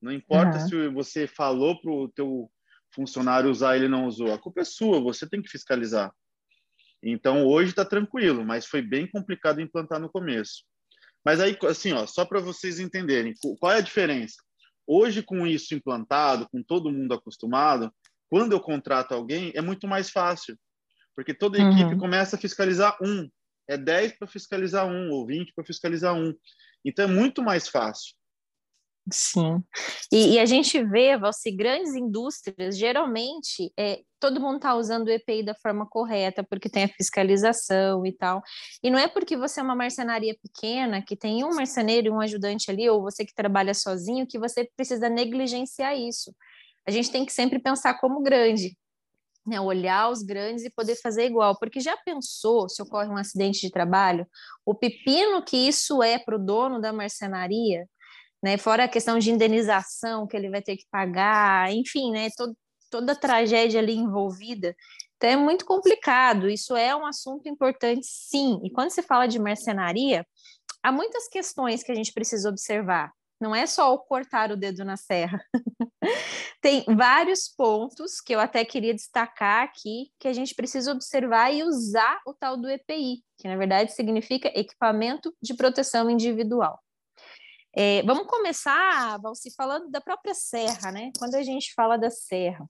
Não 0.00 0.12
importa 0.12 0.58
uhum. 0.58 0.68
se 0.68 0.88
você 0.88 1.26
falou 1.26 1.80
para 1.80 1.90
o 1.90 2.08
teu 2.08 2.50
funcionário 2.94 3.50
usar 3.50 3.76
ele 3.76 3.88
não 3.88 4.06
usou, 4.06 4.32
a 4.32 4.38
culpa 4.38 4.60
é 4.60 4.64
sua, 4.64 5.00
você 5.00 5.28
tem 5.28 5.42
que 5.42 5.50
fiscalizar. 5.50 6.12
Então 7.02 7.46
hoje 7.46 7.70
está 7.70 7.84
tranquilo, 7.84 8.44
mas 8.44 8.66
foi 8.66 8.82
bem 8.82 9.06
complicado 9.06 9.60
implantar 9.60 10.00
no 10.00 10.10
começo. 10.10 10.64
Mas 11.24 11.40
aí, 11.40 11.56
assim, 11.68 11.92
ó, 11.92 12.06
só 12.06 12.24
para 12.24 12.40
vocês 12.40 12.78
entenderem, 12.78 13.34
qual 13.58 13.72
é 13.72 13.78
a 13.78 13.82
diferença? 13.82 14.36
Hoje, 14.86 15.22
com 15.22 15.46
isso 15.46 15.74
implantado, 15.74 16.48
com 16.48 16.62
todo 16.62 16.90
mundo 16.90 17.12
acostumado, 17.12 17.92
quando 18.30 18.52
eu 18.52 18.60
contrato 18.60 19.12
alguém, 19.12 19.52
é 19.54 19.60
muito 19.60 19.86
mais 19.86 20.10
fácil, 20.10 20.56
porque 21.18 21.34
toda 21.34 21.58
a 21.58 21.64
uhum. 21.64 21.72
equipe 21.72 21.98
começa 21.98 22.36
a 22.36 22.38
fiscalizar 22.38 22.96
um, 23.02 23.28
é 23.68 23.76
10 23.76 24.18
para 24.20 24.28
fiscalizar 24.28 24.86
um, 24.86 25.10
ou 25.10 25.26
20 25.26 25.52
para 25.52 25.64
fiscalizar 25.64 26.14
um. 26.14 26.32
Então 26.84 27.06
é 27.06 27.08
muito 27.08 27.42
mais 27.42 27.68
fácil. 27.68 28.14
Sim. 29.10 29.60
E, 30.12 30.34
e, 30.34 30.38
a 30.38 30.46
gente 30.46 30.80
vê, 30.84 31.18
Valci, 31.18 31.50
grandes 31.50 31.96
indústrias, 31.96 32.78
geralmente, 32.78 33.72
é, 33.76 34.02
todo 34.20 34.40
mundo 34.40 34.58
está 34.58 34.76
usando 34.76 35.08
o 35.08 35.10
EPI 35.10 35.42
da 35.42 35.56
forma 35.56 35.88
correta, 35.88 36.46
porque 36.48 36.68
tem 36.68 36.84
a 36.84 36.88
fiscalização 36.88 38.06
e 38.06 38.12
tal. 38.12 38.40
E 38.80 38.88
não 38.88 38.98
é 38.98 39.08
porque 39.08 39.36
você 39.36 39.58
é 39.58 39.62
uma 39.64 39.74
marcenaria 39.74 40.36
pequena, 40.40 41.02
que 41.02 41.16
tem 41.16 41.44
um 41.44 41.52
marceneiro 41.52 42.06
e 42.06 42.10
um 42.12 42.20
ajudante 42.20 42.70
ali, 42.70 42.88
ou 42.88 43.02
você 43.02 43.24
que 43.24 43.34
trabalha 43.34 43.74
sozinho, 43.74 44.24
que 44.24 44.38
você 44.38 44.70
precisa 44.76 45.08
negligenciar 45.08 45.98
isso. 45.98 46.32
A 46.86 46.92
gente 46.92 47.10
tem 47.10 47.26
que 47.26 47.32
sempre 47.32 47.58
pensar 47.58 47.98
como 47.98 48.22
grande, 48.22 48.76
né? 49.48 49.60
olhar 49.60 50.10
os 50.10 50.22
grandes 50.22 50.64
e 50.64 50.70
poder 50.70 50.96
fazer 50.96 51.24
igual. 51.26 51.58
Porque 51.58 51.80
já 51.80 51.96
pensou 51.96 52.68
se 52.68 52.82
ocorre 52.82 53.08
um 53.08 53.16
acidente 53.16 53.60
de 53.60 53.70
trabalho? 53.70 54.26
O 54.64 54.74
pepino 54.74 55.42
que 55.42 55.56
isso 55.56 56.02
é 56.02 56.18
para 56.18 56.36
o 56.36 56.38
dono 56.38 56.80
da 56.80 56.92
marcenaria? 56.92 57.86
né? 58.42 58.56
Fora 58.56 58.84
a 58.84 58.88
questão 58.88 59.18
de 59.18 59.30
indenização 59.30 60.26
que 60.26 60.36
ele 60.36 60.50
vai 60.50 60.62
ter 60.62 60.76
que 60.76 60.86
pagar, 60.90 61.72
enfim, 61.72 62.12
né? 62.12 62.28
Todo, 62.36 62.56
toda 62.90 63.12
a 63.12 63.16
tragédia 63.16 63.80
ali 63.80 63.94
envolvida. 63.94 64.74
Então 65.16 65.30
é 65.30 65.36
muito 65.36 65.64
complicado. 65.64 66.48
Isso 66.48 66.76
é 66.76 66.94
um 66.94 67.06
assunto 67.06 67.48
importante, 67.48 68.06
sim. 68.06 68.60
E 68.64 68.70
quando 68.70 68.90
se 68.90 69.02
fala 69.02 69.26
de 69.26 69.38
mercenaria, 69.38 70.26
há 70.82 70.92
muitas 70.92 71.28
questões 71.28 71.82
que 71.82 71.92
a 71.92 71.94
gente 71.94 72.12
precisa 72.12 72.48
observar. 72.48 73.12
Não 73.40 73.54
é 73.54 73.66
só 73.66 73.94
o 73.94 73.98
cortar 73.98 74.50
o 74.50 74.56
dedo 74.56 74.84
na 74.84 74.96
serra. 74.96 75.40
Tem 76.60 76.84
vários 76.84 77.48
pontos 77.48 78.20
que 78.20 78.34
eu 78.34 78.40
até 78.40 78.64
queria 78.64 78.92
destacar 78.92 79.62
aqui 79.62 80.12
que 80.18 80.26
a 80.26 80.32
gente 80.32 80.54
precisa 80.54 80.92
observar 80.92 81.52
e 81.52 81.62
usar 81.62 82.20
o 82.26 82.34
tal 82.34 82.56
do 82.56 82.68
EPI, 82.68 83.22
que 83.38 83.46
na 83.46 83.56
verdade 83.56 83.92
significa 83.92 84.48
equipamento 84.58 85.32
de 85.40 85.54
proteção 85.54 86.10
individual. 86.10 86.80
É, 87.76 88.02
vamos 88.02 88.26
começar, 88.26 89.18
Valci, 89.20 89.54
falando 89.54 89.88
da 89.88 90.00
própria 90.00 90.34
serra, 90.34 90.90
né? 90.90 91.12
Quando 91.16 91.36
a 91.36 91.42
gente 91.42 91.72
fala 91.74 91.96
da 91.96 92.10
serra. 92.10 92.68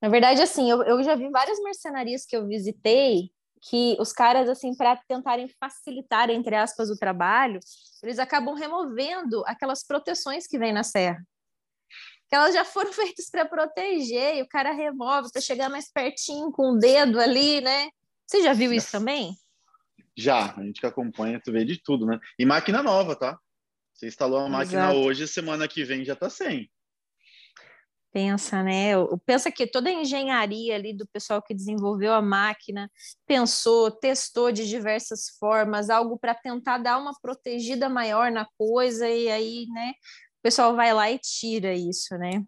Na 0.00 0.08
verdade, 0.08 0.40
assim, 0.40 0.70
eu, 0.70 0.82
eu 0.82 1.02
já 1.02 1.16
vi 1.16 1.28
várias 1.30 1.60
mercenarias 1.60 2.24
que 2.24 2.36
eu 2.36 2.46
visitei 2.46 3.32
que 3.62 3.96
os 4.00 4.12
caras, 4.12 4.48
assim, 4.48 4.74
para 4.74 4.96
tentarem 4.96 5.48
facilitar, 5.48 6.28
entre 6.30 6.56
aspas, 6.56 6.90
o 6.90 6.96
trabalho, 6.96 7.60
eles 8.02 8.18
acabam 8.18 8.54
removendo 8.54 9.44
aquelas 9.46 9.86
proteções 9.86 10.48
que 10.48 10.58
vêm 10.58 10.72
na 10.72 10.82
serra. 10.82 11.24
Que 12.28 12.34
elas 12.34 12.54
já 12.54 12.64
foram 12.64 12.92
feitas 12.92 13.30
para 13.30 13.46
proteger, 13.46 14.36
e 14.36 14.42
o 14.42 14.48
cara 14.48 14.72
remove 14.72 15.30
para 15.30 15.40
chegar 15.40 15.68
mais 15.68 15.90
pertinho 15.92 16.50
com 16.50 16.72
o 16.72 16.78
dedo 16.78 17.20
ali, 17.20 17.60
né? 17.60 17.88
Você 18.26 18.42
já 18.42 18.52
viu 18.52 18.72
isso 18.72 18.90
também? 18.90 19.36
Já, 20.16 20.54
a 20.56 20.62
gente 20.62 20.80
que 20.80 20.86
acompanha, 20.86 21.40
tu 21.42 21.52
vê 21.52 21.64
de 21.64 21.80
tudo, 21.80 22.04
né? 22.04 22.18
E 22.38 22.44
máquina 22.44 22.82
nova, 22.82 23.14
tá? 23.14 23.38
Você 23.94 24.08
instalou 24.08 24.40
a 24.40 24.48
máquina 24.48 24.90
Exato. 24.90 24.98
hoje, 24.98 25.28
semana 25.28 25.68
que 25.68 25.84
vem 25.84 26.04
já 26.04 26.14
está 26.14 26.28
sem. 26.28 26.68
Pensa, 28.12 28.62
né? 28.62 28.92
Pensa 29.24 29.50
que 29.50 29.66
toda 29.66 29.88
a 29.88 29.92
engenharia 29.92 30.74
ali 30.74 30.92
do 30.92 31.06
pessoal 31.06 31.40
que 31.40 31.54
desenvolveu 31.54 32.12
a 32.12 32.20
máquina 32.20 32.90
pensou, 33.26 33.90
testou 33.90 34.52
de 34.52 34.68
diversas 34.68 35.30
formas, 35.40 35.88
algo 35.88 36.18
para 36.18 36.34
tentar 36.34 36.76
dar 36.76 36.98
uma 36.98 37.12
protegida 37.22 37.88
maior 37.88 38.30
na 38.30 38.46
coisa, 38.58 39.08
e 39.08 39.30
aí, 39.30 39.66
né, 39.72 39.92
o 39.92 40.42
pessoal 40.42 40.76
vai 40.76 40.92
lá 40.92 41.10
e 41.10 41.18
tira 41.18 41.72
isso, 41.72 42.14
né? 42.18 42.44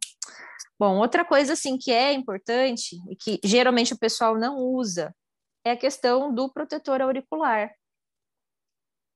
Bom, 0.79 0.99
outra 0.99 1.25
coisa 1.25 1.55
assim 1.55 1.79
que 1.79 1.91
é 1.91 2.13
importante 2.13 2.97
e 3.09 3.17
que 3.17 3.41
geralmente 3.43 3.95
o 3.95 3.99
pessoal 3.99 4.37
não 4.37 4.59
usa 4.59 5.15
é 5.65 5.71
a 5.71 5.77
questão 5.77 6.35
do 6.35 6.53
protetor 6.53 7.01
auricular. 7.01 7.71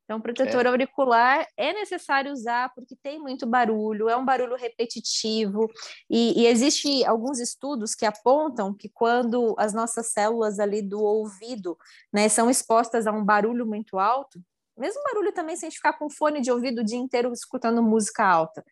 Então, 0.08 0.22
protetor 0.22 0.64
é. 0.64 0.68
auricular 0.70 1.46
é 1.54 1.70
necessário 1.74 2.32
usar 2.32 2.72
porque 2.74 2.96
tem 2.96 3.18
muito 3.18 3.46
barulho, 3.46 4.08
é 4.08 4.16
um 4.16 4.24
barulho 4.24 4.56
repetitivo, 4.56 5.70
e, 6.08 6.40
e 6.40 6.46
existe 6.46 7.04
alguns 7.04 7.38
estudos 7.38 7.94
que 7.94 8.06
apontam 8.06 8.72
que 8.72 8.88
quando 8.88 9.54
as 9.58 9.74
nossas 9.74 10.10
células 10.10 10.58
ali 10.58 10.80
do 10.80 10.98
ouvido 11.02 11.76
né, 12.10 12.26
são 12.30 12.48
expostas 12.48 13.06
a 13.06 13.12
um 13.12 13.22
barulho 13.22 13.66
muito 13.66 13.98
alto, 13.98 14.40
mesmo 14.78 15.02
barulho 15.02 15.30
também 15.30 15.56
se 15.56 15.66
a 15.66 15.68
gente 15.68 15.76
ficar 15.76 15.92
com 15.92 16.08
fone 16.08 16.40
de 16.40 16.50
ouvido 16.50 16.80
o 16.80 16.84
dia 16.84 16.96
inteiro 16.96 17.30
escutando 17.30 17.82
música 17.82 18.24
alta, 18.24 18.64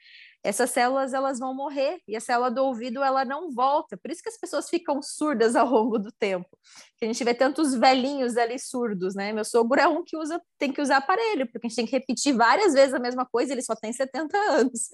essas 0.47 0.71
células 0.71 1.13
elas 1.13 1.39
vão 1.39 1.53
morrer 1.53 2.01
e 2.07 2.15
a 2.15 2.21
célula 2.21 2.51
do 2.51 2.65
ouvido 2.65 3.03
ela 3.03 3.25
não 3.25 3.51
volta. 3.51 3.97
Por 3.97 4.11
isso 4.11 4.23
que 4.23 4.29
as 4.29 4.39
pessoas 4.39 4.69
ficam 4.69 5.03
surdas 5.03 5.57
ao 5.57 5.69
longo 5.69 5.99
do 5.99 6.13
tempo. 6.13 6.49
Que 6.97 7.05
a 7.05 7.09
gente 7.09 7.23
vê 7.25 7.35
tantos 7.35 7.75
velhinhos 7.75 8.37
ali 8.37 8.59
surdos, 8.59 9.15
né? 9.17 9.33
Meu 9.33 9.45
sogro 9.45 9.81
é 9.81 9.89
um 9.89 10.05
que 10.05 10.17
usa 10.17 10.41
tem 10.57 10.73
que 10.73 10.81
usar 10.81 10.99
aparelho, 10.99 11.51
porque 11.51 11.67
a 11.67 11.69
gente 11.69 11.77
tem 11.77 11.87
que 11.87 11.97
repetir 11.97 12.35
várias 12.35 12.75
vezes 12.75 12.95
a 12.95 13.01
mesma 13.01 13.27
coisa, 13.27 13.53
ele 13.53 13.63
só 13.63 13.75
tem 13.75 13.93
70 13.93 14.37
anos. 14.37 14.89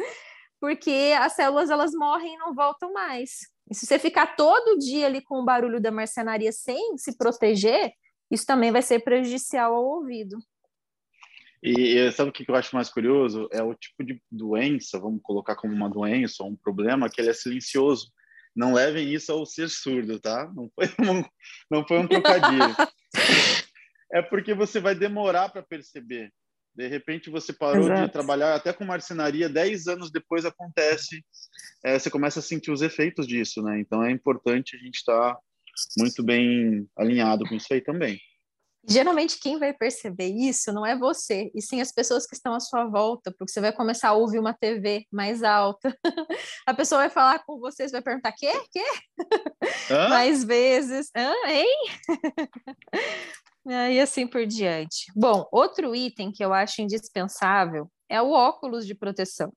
Porque 0.59 1.13
as 1.19 1.35
células 1.35 1.71
elas 1.71 1.93
morrem 1.93 2.35
e 2.35 2.39
não 2.39 2.55
voltam 2.55 2.93
mais. 2.93 3.41
E 3.71 3.75
se 3.75 3.85
você 3.85 3.99
ficar 3.99 4.37
todo 4.37 4.79
dia 4.79 5.07
ali 5.07 5.21
com 5.21 5.41
o 5.41 5.45
barulho 5.45 5.81
da 5.81 5.91
marcenaria 5.91 6.53
sem 6.53 6.97
se 6.97 7.17
proteger, 7.17 7.93
isso 8.31 8.47
também 8.47 8.73
vai 8.73 8.81
ser 8.81 9.01
prejudicial 9.01 9.75
ao 9.75 9.85
ouvido. 9.85 10.39
E, 11.63 12.11
sabe 12.11 12.31
o 12.31 12.33
que 12.33 12.45
eu 12.49 12.57
acho 12.57 12.75
mais 12.75 12.91
curioso? 12.91 13.49
É 13.53 13.63
o 13.63 13.75
tipo 13.75 14.03
de 14.03 14.21
doença, 14.31 14.99
vamos 14.99 15.21
colocar 15.23 15.55
como 15.55 15.73
uma 15.73 15.89
doença 15.89 16.43
ou 16.43 16.51
um 16.51 16.57
problema, 16.57 17.09
que 17.09 17.21
ele 17.21 17.31
é 17.31 17.35
silencioso. 17.35 18.11
Não 18.55 18.75
levem 18.75 19.13
isso 19.15 19.31
ao 19.31 19.47
ser 19.47 19.71
surdo, 19.71 20.19
tá? 20.19 20.51
Não 20.55 20.69
foi 20.75 20.89
um, 21.09 21.25
não 21.71 21.87
foi 21.87 21.99
um 22.01 22.09
trocadilho. 22.09 22.75
é 24.13 24.21
porque 24.23 24.55
você 24.55 24.81
vai 24.81 24.95
demorar 24.95 25.51
para 25.51 25.63
perceber. 25.63 26.33
De 26.75 26.89
repente 26.89 27.31
você 27.31 27.53
parou 27.53 27.85
Exato. 27.85 28.07
de 28.07 28.13
trabalhar 28.13 28.55
até 28.55 28.73
com 28.73 28.85
marcenaria, 28.85 29.49
10 29.49 29.89
anos 29.89 30.11
depois 30.11 30.45
acontece, 30.45 31.23
é, 31.85 31.99
você 31.99 32.11
começa 32.11 32.41
a 32.41 32.43
sentir 32.43 32.71
os 32.71 32.83
efeitos 32.83 33.27
disso, 33.27 33.63
né? 33.63 33.79
Então 33.79 34.03
é 34.03 34.11
importante 34.11 34.75
a 34.75 34.79
gente 34.79 34.97
estar 34.97 35.35
tá 35.35 35.41
muito 35.99 36.23
bem 36.23 36.89
alinhado 36.97 37.45
com 37.47 37.55
isso 37.55 37.73
aí 37.73 37.81
também. 37.81 38.19
Geralmente 38.89 39.39
quem 39.39 39.59
vai 39.59 39.73
perceber 39.73 40.29
isso 40.29 40.73
não 40.73 40.85
é 40.85 40.97
você, 40.97 41.51
e 41.55 41.63
sim 41.63 41.81
as 41.81 41.93
pessoas 41.93 42.27
que 42.27 42.35
estão 42.35 42.53
à 42.53 42.59
sua 42.59 42.85
volta, 42.85 43.31
porque 43.31 43.53
você 43.53 43.61
vai 43.61 43.73
começar 43.73 44.09
a 44.09 44.15
ouvir 44.15 44.41
uma 44.41 44.53
TV 44.53 45.07
mais 45.11 45.43
alta. 45.43 45.97
A 46.67 46.75
pessoa 46.75 47.03
vai 47.03 47.11
falar 47.11 47.45
com 47.45 47.59
você, 47.59 47.89
você 47.89 47.93
vai 47.93 48.03
perguntar: 48.03 48.33
quê? 48.33 48.53
Quê? 48.73 48.85
Hã? 49.91 50.09
Mais 50.11 50.43
vezes. 50.43 51.11
Hã? 51.17 51.33
Hein? 51.47 51.77
e 53.93 54.01
assim 54.01 54.27
por 54.27 54.45
diante. 54.47 55.13
Bom, 55.15 55.47
outro 55.53 55.95
item 55.95 56.33
que 56.33 56.45
eu 56.45 56.53
acho 56.53 56.83
indispensável 56.83 57.89
é 58.09 58.21
o 58.21 58.31
óculos 58.31 58.87
de 58.87 58.95
proteção 58.95 59.53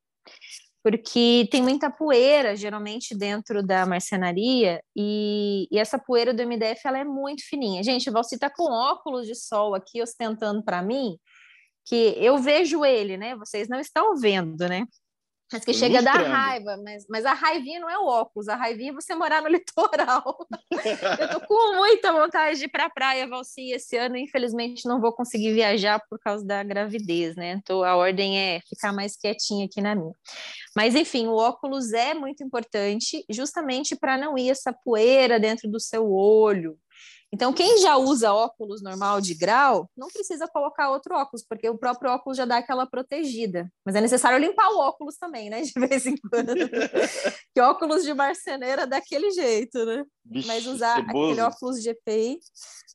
porque 0.85 1.47
tem 1.49 1.63
muita 1.63 1.89
poeira, 1.89 2.55
geralmente, 2.55 3.17
dentro 3.17 3.65
da 3.65 3.87
marcenaria, 3.87 4.79
e, 4.95 5.67
e 5.71 5.79
essa 5.79 5.97
poeira 5.97 6.31
do 6.31 6.43
MDF 6.43 6.79
ela 6.85 6.99
é 6.99 7.03
muito 7.03 7.41
fininha. 7.43 7.81
Gente, 7.81 8.07
o 8.07 8.13
Valci 8.13 8.35
está 8.35 8.51
com 8.51 8.71
óculos 8.71 9.25
de 9.25 9.33
sol 9.33 9.73
aqui 9.73 9.99
ostentando 9.99 10.63
para 10.63 10.83
mim, 10.83 11.17
que 11.87 12.13
eu 12.19 12.37
vejo 12.37 12.85
ele, 12.85 13.17
né? 13.17 13.35
Vocês 13.35 13.67
não 13.67 13.79
estão 13.79 14.15
vendo, 14.15 14.69
né? 14.69 14.85
Mas 15.51 15.63
que 15.63 15.73
chega 15.73 15.99
a 15.99 16.01
dar 16.01 16.21
raiva, 16.23 16.75
mas, 16.83 17.05
mas 17.07 17.23
a 17.23 17.33
raivinha 17.33 17.79
não 17.79 17.89
é 17.89 17.97
o 17.99 18.05
óculos, 18.05 18.47
a 18.47 18.55
raivinha 18.55 18.91
é 18.91 18.93
você 18.93 19.13
morar 19.13 19.41
no 19.41 19.47
litoral. 19.49 20.47
eu 21.19 21.29
tô 21.29 21.47
com 21.47 21.75
muita 21.75 22.11
vontade 22.11 22.57
de 22.57 22.65
ir 22.65 22.67
para 22.69 22.85
a 22.85 22.89
praia, 22.89 23.27
Valci, 23.27 23.71
esse 23.71 23.95
ano, 23.95 24.17
infelizmente 24.17 24.87
não 24.87 24.99
vou 24.99 25.13
conseguir 25.13 25.53
viajar 25.53 26.01
por 26.09 26.19
causa 26.19 26.45
da 26.45 26.63
gravidez, 26.63 27.35
né? 27.35 27.51
Então 27.51 27.83
a 27.83 27.95
ordem 27.95 28.39
é 28.39 28.59
ficar 28.67 28.91
mais 28.91 29.15
quietinha 29.15 29.65
aqui 29.65 29.81
na 29.81 29.93
minha. 29.93 30.13
Mas 30.75 30.95
enfim, 30.95 31.27
o 31.27 31.35
óculos 31.35 31.93
é 31.93 32.13
muito 32.13 32.43
importante, 32.43 33.23
justamente 33.29 33.95
para 33.95 34.17
não 34.17 34.37
ir 34.37 34.49
essa 34.49 34.73
poeira 34.73 35.39
dentro 35.39 35.69
do 35.69 35.79
seu 35.79 36.11
olho, 36.11 36.77
então, 37.35 37.51
quem 37.51 37.79
já 37.79 37.97
usa 37.97 38.33
óculos 38.33 38.81
normal 38.81 39.19
de 39.19 39.35
grau, 39.35 39.89
não 39.93 40.07
precisa 40.07 40.47
colocar 40.47 40.89
outro 40.89 41.13
óculos, 41.15 41.45
porque 41.45 41.67
o 41.67 41.77
próprio 41.77 42.09
óculos 42.11 42.37
já 42.37 42.45
dá 42.45 42.59
aquela 42.59 42.87
protegida. 42.87 43.69
Mas 43.85 43.93
é 43.93 43.99
necessário 43.99 44.39
limpar 44.39 44.69
o 44.69 44.79
óculos 44.79 45.17
também, 45.17 45.49
né? 45.49 45.61
De 45.61 45.73
vez 45.85 46.05
em 46.05 46.15
quando. 46.15 46.53
que 47.53 47.59
óculos 47.59 48.05
de 48.05 48.13
marceneira 48.13 48.83
é 48.83 48.85
daquele 48.85 49.31
jeito, 49.31 49.83
né? 49.85 50.05
Bicho, 50.23 50.47
Mas 50.47 50.65
usar 50.65 50.95
ceboso. 50.95 51.25
aquele 51.25 51.41
óculos 51.41 51.81
de 51.83 51.89
EPI, 51.89 52.39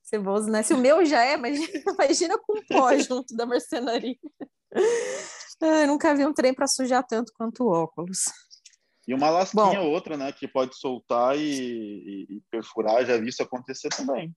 ceboso, 0.05 0.50
né? 0.50 0.62
Se 0.62 0.72
o 0.72 0.79
meu 0.79 1.05
já 1.05 1.22
é, 1.22 1.35
imagina, 1.35 1.68
imagina 1.94 2.38
com 2.38 2.64
pó 2.66 2.96
junto 2.96 3.37
da 3.37 3.44
marcenaria. 3.44 4.16
Nunca 5.87 6.14
vi 6.14 6.24
um 6.24 6.33
trem 6.33 6.55
para 6.55 6.66
sujar 6.66 7.07
tanto 7.07 7.31
quanto 7.37 7.64
o 7.64 7.70
óculos. 7.70 8.24
E 9.11 9.14
uma 9.14 9.29
lasquinha 9.29 9.81
ou 9.81 9.90
outra, 9.90 10.16
né? 10.16 10.31
Que 10.31 10.46
pode 10.46 10.77
soltar 10.77 11.37
e, 11.37 11.42
e, 11.42 12.27
e, 12.37 12.42
perfurar, 12.49 13.05
já 13.05 13.16
vi 13.18 13.29
isso 13.29 13.42
acontecer 13.42 13.88
também. 13.88 14.33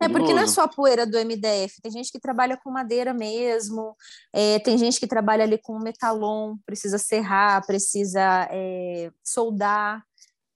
É, 0.00 0.06
é 0.06 0.08
porque 0.08 0.34
não 0.34 0.42
é 0.42 0.46
só 0.48 0.62
a 0.62 0.68
poeira 0.68 1.06
do 1.06 1.16
MDF, 1.16 1.80
tem 1.80 1.92
gente 1.92 2.10
que 2.10 2.18
trabalha 2.18 2.56
com 2.56 2.68
madeira 2.68 3.14
mesmo, 3.14 3.96
é, 4.32 4.58
tem 4.58 4.76
gente 4.76 4.98
que 4.98 5.06
trabalha 5.06 5.44
ali 5.44 5.56
com 5.56 5.78
metalon, 5.78 6.56
precisa 6.66 6.98
serrar, 6.98 7.64
precisa 7.64 8.48
é, 8.50 9.12
soldar. 9.22 10.04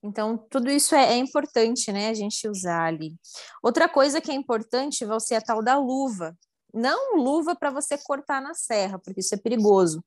Então, 0.02 0.36
tudo 0.50 0.68
isso 0.68 0.96
é, 0.96 1.12
é, 1.12 1.16
importante, 1.16 1.92
né, 1.92 2.08
a 2.08 2.14
gente 2.14 2.48
usar 2.48 2.86
ali. 2.86 3.14
Outra 3.62 3.88
coisa 3.88 4.20
que 4.20 4.32
é 4.32 4.34
importante 4.34 5.04
vai 5.04 5.20
ser 5.20 5.36
a 5.36 5.40
tal 5.40 5.62
da 5.62 5.78
luva. 5.78 6.36
Não 6.74 7.16
luva 7.16 7.54
para 7.54 7.70
você 7.70 7.96
cortar 7.96 8.42
na 8.42 8.54
serra, 8.54 8.98
porque 8.98 9.20
isso 9.20 9.36
é 9.36 9.38
perigoso. 9.38 10.04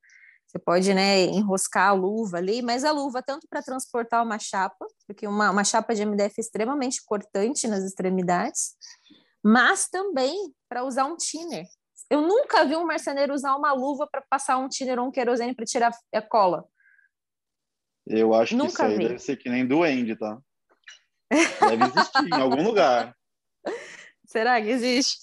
Você 0.50 0.58
pode 0.58 0.92
né, 0.96 1.26
enroscar 1.26 1.90
a 1.90 1.94
luva 1.94 2.38
ali, 2.38 2.64
mas 2.64 2.84
a 2.84 2.92
luva 2.92 3.22
tanto 3.22 3.48
para 3.48 3.62
transportar 3.62 4.24
uma 4.24 4.40
chapa, 4.40 4.88
porque 5.06 5.28
uma, 5.28 5.52
uma 5.52 5.64
chapa 5.64 5.94
de 5.94 6.04
MDF 6.04 6.34
é 6.40 6.42
extremamente 6.42 7.06
cortante 7.06 7.68
nas 7.68 7.84
extremidades, 7.84 8.74
mas 9.44 9.88
também 9.88 10.52
para 10.68 10.84
usar 10.84 11.06
um 11.06 11.16
thinner. 11.16 11.68
Eu 12.10 12.24
nunca 12.24 12.66
vi 12.66 12.76
um 12.76 12.84
marceneiro 12.84 13.32
usar 13.32 13.56
uma 13.56 13.74
luva 13.74 14.08
para 14.12 14.24
passar 14.28 14.58
um 14.58 14.68
thinner 14.68 14.98
ou 14.98 15.10
um 15.10 15.12
querosene 15.12 15.54
para 15.54 15.66
tirar 15.66 15.92
a 16.12 16.22
cola. 16.22 16.68
Eu 18.08 18.34
acho 18.34 18.58
nunca 18.58 18.70
que 18.70 18.74
isso 18.74 18.84
aí 18.84 18.98
vi. 18.98 19.08
deve 19.08 19.20
ser 19.20 19.38
que 19.38 19.50
nem 19.50 19.68
duende, 19.68 20.16
tá? 20.16 20.40
Deve 21.70 21.86
existir 21.86 22.28
em 22.28 22.42
algum 22.42 22.64
lugar. 22.64 23.16
Será 24.26 24.60
que 24.60 24.70
existe? 24.70 25.20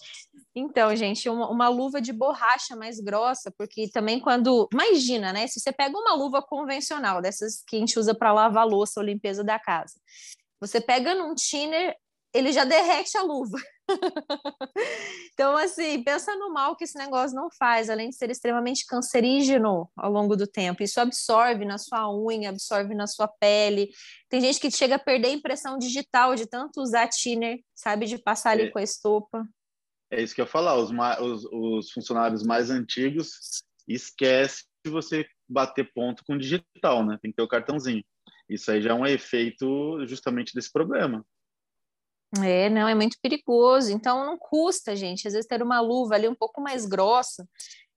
Então, 0.55 0.95
gente, 0.97 1.29
uma, 1.29 1.51
uma, 1.51 1.69
luva 1.69 2.01
de 2.01 2.13
borracha 2.13 2.75
mais 2.75 2.99
grossa, 2.99 3.53
porque 3.57 3.91
também 3.91 4.19
quando. 4.19 4.69
Imagina, 4.73 5.33
né? 5.33 5.47
Se 5.47 5.61
você 5.61 5.73
pega 5.73 5.97
uma 5.97 6.15
luva 6.15 6.43
convencional, 6.43 7.21
dessas 7.21 7.63
que 7.67 7.77
a 7.77 7.79
gente 7.79 7.99
usa 7.99 8.15
para 8.15 8.33
lavar 8.33 8.67
louça 8.67 9.01
ou 9.01 9.07
limpeza 9.07 9.45
da 9.45 9.59
casa, 9.59 9.95
você 10.61 10.81
pega 10.81 11.15
num 11.15 11.35
thinner, 11.35 11.95
ele 12.33 12.53
já 12.53 12.65
derrete 12.65 13.17
a 13.17 13.23
luva. 13.23 13.59
então, 15.33 15.57
assim, 15.57 16.03
pensa 16.03 16.35
no 16.37 16.53
mal 16.53 16.77
que 16.77 16.85
esse 16.85 16.99
negócio 16.99 17.37
não 17.37 17.49
faz, 17.59 17.89
além 17.89 18.11
de 18.11 18.17
ser 18.17 18.31
extremamente 18.31 18.85
cancerígeno 18.87 19.89
ao 19.97 20.11
longo 20.11 20.37
do 20.37 20.47
tempo. 20.47 20.83
Isso 20.83 21.01
absorve 21.01 21.65
na 21.65 21.79
sua 21.79 22.13
unha, 22.13 22.51
absorve 22.51 22.95
na 22.95 23.07
sua 23.07 23.29
pele. 23.29 23.91
Tem 24.29 24.41
gente 24.41 24.61
que 24.61 24.71
chega 24.71 24.97
a 24.97 24.99
perder 24.99 25.29
a 25.29 25.33
impressão 25.33 25.79
digital 25.79 26.35
de 26.35 26.47
tanto 26.47 26.81
usar 26.81 27.09
thinner, 27.09 27.59
sabe, 27.75 28.07
de 28.07 28.19
passar 28.19 28.51
ali 28.51 28.65
é, 28.65 28.71
com 28.71 28.79
a 28.79 28.83
estopa. 28.83 29.47
É 30.11 30.23
isso 30.23 30.35
que 30.35 30.41
eu 30.41 30.45
ia 30.45 30.51
falar. 30.51 30.77
Os, 30.77 30.91
os, 30.91 31.45
os 31.53 31.91
funcionários 31.91 32.43
mais 32.43 32.71
antigos 32.71 33.63
esquece 33.89 34.65
de 34.85 34.91
você 34.91 35.27
bater 35.49 35.93
ponto 35.93 36.25
com 36.25 36.39
digital, 36.39 37.05
né? 37.05 37.19
Tem 37.21 37.31
que 37.31 37.37
ter 37.37 37.43
o 37.43 37.49
cartãozinho. 37.49 38.05
Isso 38.49 38.71
aí 38.71 38.81
já 38.81 38.91
é 38.91 38.95
um 38.95 39.07
efeito 39.07 40.05
justamente 40.07 40.55
desse 40.55 40.71
problema. 40.71 41.25
É, 42.45 42.69
não, 42.69 42.89
é 42.89 42.95
muito 42.95 43.17
perigoso. 43.21 43.93
Então 43.93 44.25
não 44.25 44.39
custa, 44.39 44.95
gente, 44.95 45.27
às 45.27 45.35
vezes 45.35 45.49
ter 45.49 45.63
uma 45.63 45.81
luva 45.81 46.15
ali 46.15 46.29
um 46.29 46.35
pouco 46.35 46.61
mais 46.61 46.87
grossa 46.87 47.49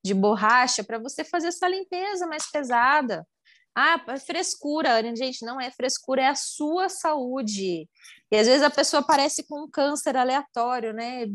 de 0.03 0.13
borracha 0.13 0.83
para 0.83 0.97
você 0.97 1.23
fazer 1.23 1.47
essa 1.47 1.67
limpeza 1.67 2.25
mais 2.25 2.49
pesada. 2.49 3.27
Ah, 3.75 4.03
é 4.08 4.19
frescura, 4.19 5.01
gente, 5.15 5.45
não 5.45 5.60
é 5.60 5.71
frescura, 5.71 6.23
é 6.23 6.27
a 6.27 6.36
sua 6.36 6.89
saúde. 6.89 7.88
E 8.32 8.38
às 8.38 8.47
vezes 8.47 8.63
a 8.63 8.69
pessoa 8.69 9.01
aparece 9.01 9.47
com 9.47 9.63
um 9.63 9.69
câncer 9.69 10.17
aleatório, 10.17 10.93
né? 10.93 11.25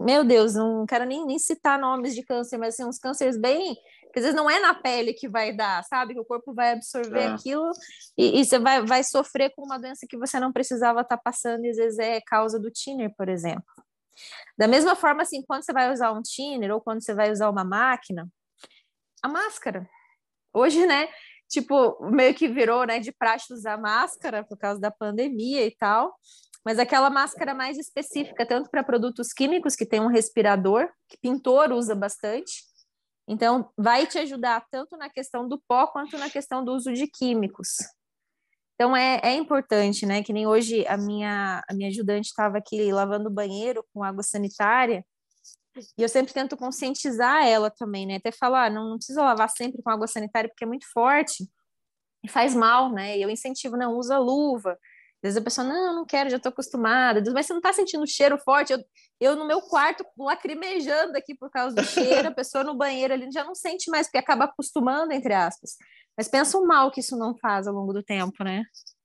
Meu 0.00 0.24
Deus, 0.24 0.54
não 0.54 0.84
quero 0.86 1.04
nem, 1.04 1.24
nem 1.24 1.38
citar 1.38 1.78
nomes 1.78 2.14
de 2.14 2.22
câncer, 2.22 2.58
mas 2.58 2.74
assim, 2.74 2.84
uns 2.84 2.98
cânceres 2.98 3.38
bem 3.38 3.76
porque 4.10 4.18
às 4.18 4.24
vezes 4.24 4.36
não 4.36 4.50
é 4.50 4.58
na 4.58 4.74
pele 4.74 5.14
que 5.14 5.28
vai 5.28 5.52
dar, 5.52 5.84
sabe? 5.84 6.14
Que 6.14 6.20
o 6.20 6.24
corpo 6.24 6.52
vai 6.52 6.72
absorver 6.72 7.20
é. 7.20 7.26
aquilo 7.28 7.70
e, 8.18 8.40
e, 8.40 8.44
você 8.44 8.58
vai, 8.58 8.84
vai 8.84 9.04
sofrer 9.04 9.54
com 9.54 9.62
uma 9.62 9.78
doença 9.78 10.04
que 10.08 10.18
você 10.18 10.40
não 10.40 10.52
precisava 10.52 11.00
estar 11.02 11.16
tá 11.16 11.22
passando, 11.22 11.64
e 11.64 11.70
às 11.70 11.76
vezes 11.76 11.98
é 11.98 12.20
causa 12.20 12.58
do 12.58 12.70
thinner, 12.70 13.14
por 13.16 13.28
exemplo. 13.28 13.64
Da 14.58 14.66
mesma 14.66 14.96
forma, 14.96 15.22
assim, 15.22 15.42
quando 15.46 15.64
você 15.64 15.72
vai 15.72 15.92
usar 15.92 16.12
um 16.12 16.22
thinner 16.22 16.74
ou 16.74 16.80
quando 16.80 17.02
você 17.02 17.14
vai 17.14 17.30
usar 17.30 17.48
uma 17.48 17.64
máquina, 17.64 18.28
a 19.22 19.28
máscara. 19.28 19.88
Hoje, 20.52 20.84
né, 20.84 21.08
tipo, 21.50 21.98
meio 22.10 22.34
que 22.34 22.48
virou, 22.48 22.86
né, 22.86 22.98
de 23.00 23.12
praxe 23.12 23.52
usar 23.52 23.76
máscara 23.76 24.44
por 24.44 24.56
causa 24.56 24.80
da 24.80 24.90
pandemia 24.90 25.66
e 25.66 25.76
tal, 25.76 26.14
mas 26.64 26.78
aquela 26.78 27.10
máscara 27.10 27.52
mais 27.52 27.76
específica, 27.76 28.46
tanto 28.46 28.70
para 28.70 28.84
produtos 28.84 29.32
químicos, 29.32 29.74
que 29.74 29.84
tem 29.84 30.00
um 30.00 30.06
respirador, 30.06 30.88
que 31.08 31.18
pintor 31.18 31.72
usa 31.72 31.94
bastante, 31.94 32.70
então, 33.32 33.70
vai 33.78 34.08
te 34.08 34.18
ajudar 34.18 34.66
tanto 34.72 34.96
na 34.96 35.08
questão 35.08 35.46
do 35.46 35.56
pó 35.68 35.86
quanto 35.86 36.18
na 36.18 36.28
questão 36.28 36.64
do 36.64 36.74
uso 36.74 36.92
de 36.92 37.06
químicos. 37.06 37.76
Então, 38.74 38.96
é, 38.96 39.20
é 39.22 39.34
importante, 39.34 40.04
né? 40.04 40.20
Que 40.20 40.32
nem 40.32 40.48
hoje 40.48 40.84
a 40.88 40.96
minha, 40.96 41.62
a 41.68 41.72
minha 41.72 41.88
ajudante 41.90 42.26
estava 42.26 42.58
aqui 42.58 42.90
lavando 42.90 43.28
o 43.28 43.32
banheiro 43.32 43.86
com 43.94 44.02
água 44.02 44.24
sanitária, 44.24 45.04
e 45.96 46.02
eu 46.02 46.08
sempre 46.08 46.32
tento 46.32 46.56
conscientizar 46.56 47.46
ela 47.46 47.70
também, 47.70 48.06
né? 48.06 48.16
Até 48.16 48.32
falar, 48.32 48.66
ah, 48.66 48.70
não, 48.70 48.90
não 48.90 48.96
precisa 48.96 49.22
lavar 49.22 49.48
sempre 49.50 49.82
com 49.82 49.90
água 49.90 50.06
sanitária 50.06 50.48
porque 50.48 50.64
é 50.64 50.66
muito 50.66 50.86
forte. 50.92 51.48
e 52.24 52.28
faz 52.28 52.54
mal, 52.54 52.92
né? 52.92 53.18
Eu 53.18 53.30
incentivo, 53.30 53.76
não, 53.76 53.96
usa 53.96 54.18
luva. 54.18 54.72
Às 55.22 55.34
vezes 55.34 55.36
a 55.38 55.44
pessoa, 55.44 55.66
não, 55.66 55.94
não 55.96 56.06
quero, 56.06 56.30
já 56.30 56.38
estou 56.38 56.50
acostumada. 56.50 57.22
Mas 57.32 57.46
você 57.46 57.52
não 57.52 57.60
está 57.60 57.72
sentindo 57.72 58.06
cheiro 58.06 58.38
forte? 58.38 58.72
Eu, 58.72 58.82
eu 59.20 59.36
no 59.36 59.46
meu 59.46 59.60
quarto 59.60 60.04
lacrimejando 60.18 61.16
aqui 61.16 61.34
por 61.34 61.50
causa 61.50 61.76
do 61.76 61.84
cheiro, 61.84 62.28
a 62.28 62.34
pessoa 62.34 62.64
no 62.64 62.74
banheiro 62.74 63.14
ali 63.14 63.30
já 63.30 63.44
não 63.44 63.54
sente 63.54 63.90
mais, 63.90 64.06
porque 64.06 64.18
acaba 64.18 64.44
acostumando, 64.46 65.12
entre 65.12 65.34
aspas. 65.34 65.76
Mas 66.16 66.28
pensa 66.28 66.58
o 66.58 66.66
mal 66.66 66.90
que 66.90 67.00
isso 67.00 67.16
não 67.16 67.36
faz 67.36 67.66
ao 67.66 67.74
longo 67.74 67.92
do 67.92 68.02
tempo, 68.02 68.42
né? 68.42 68.62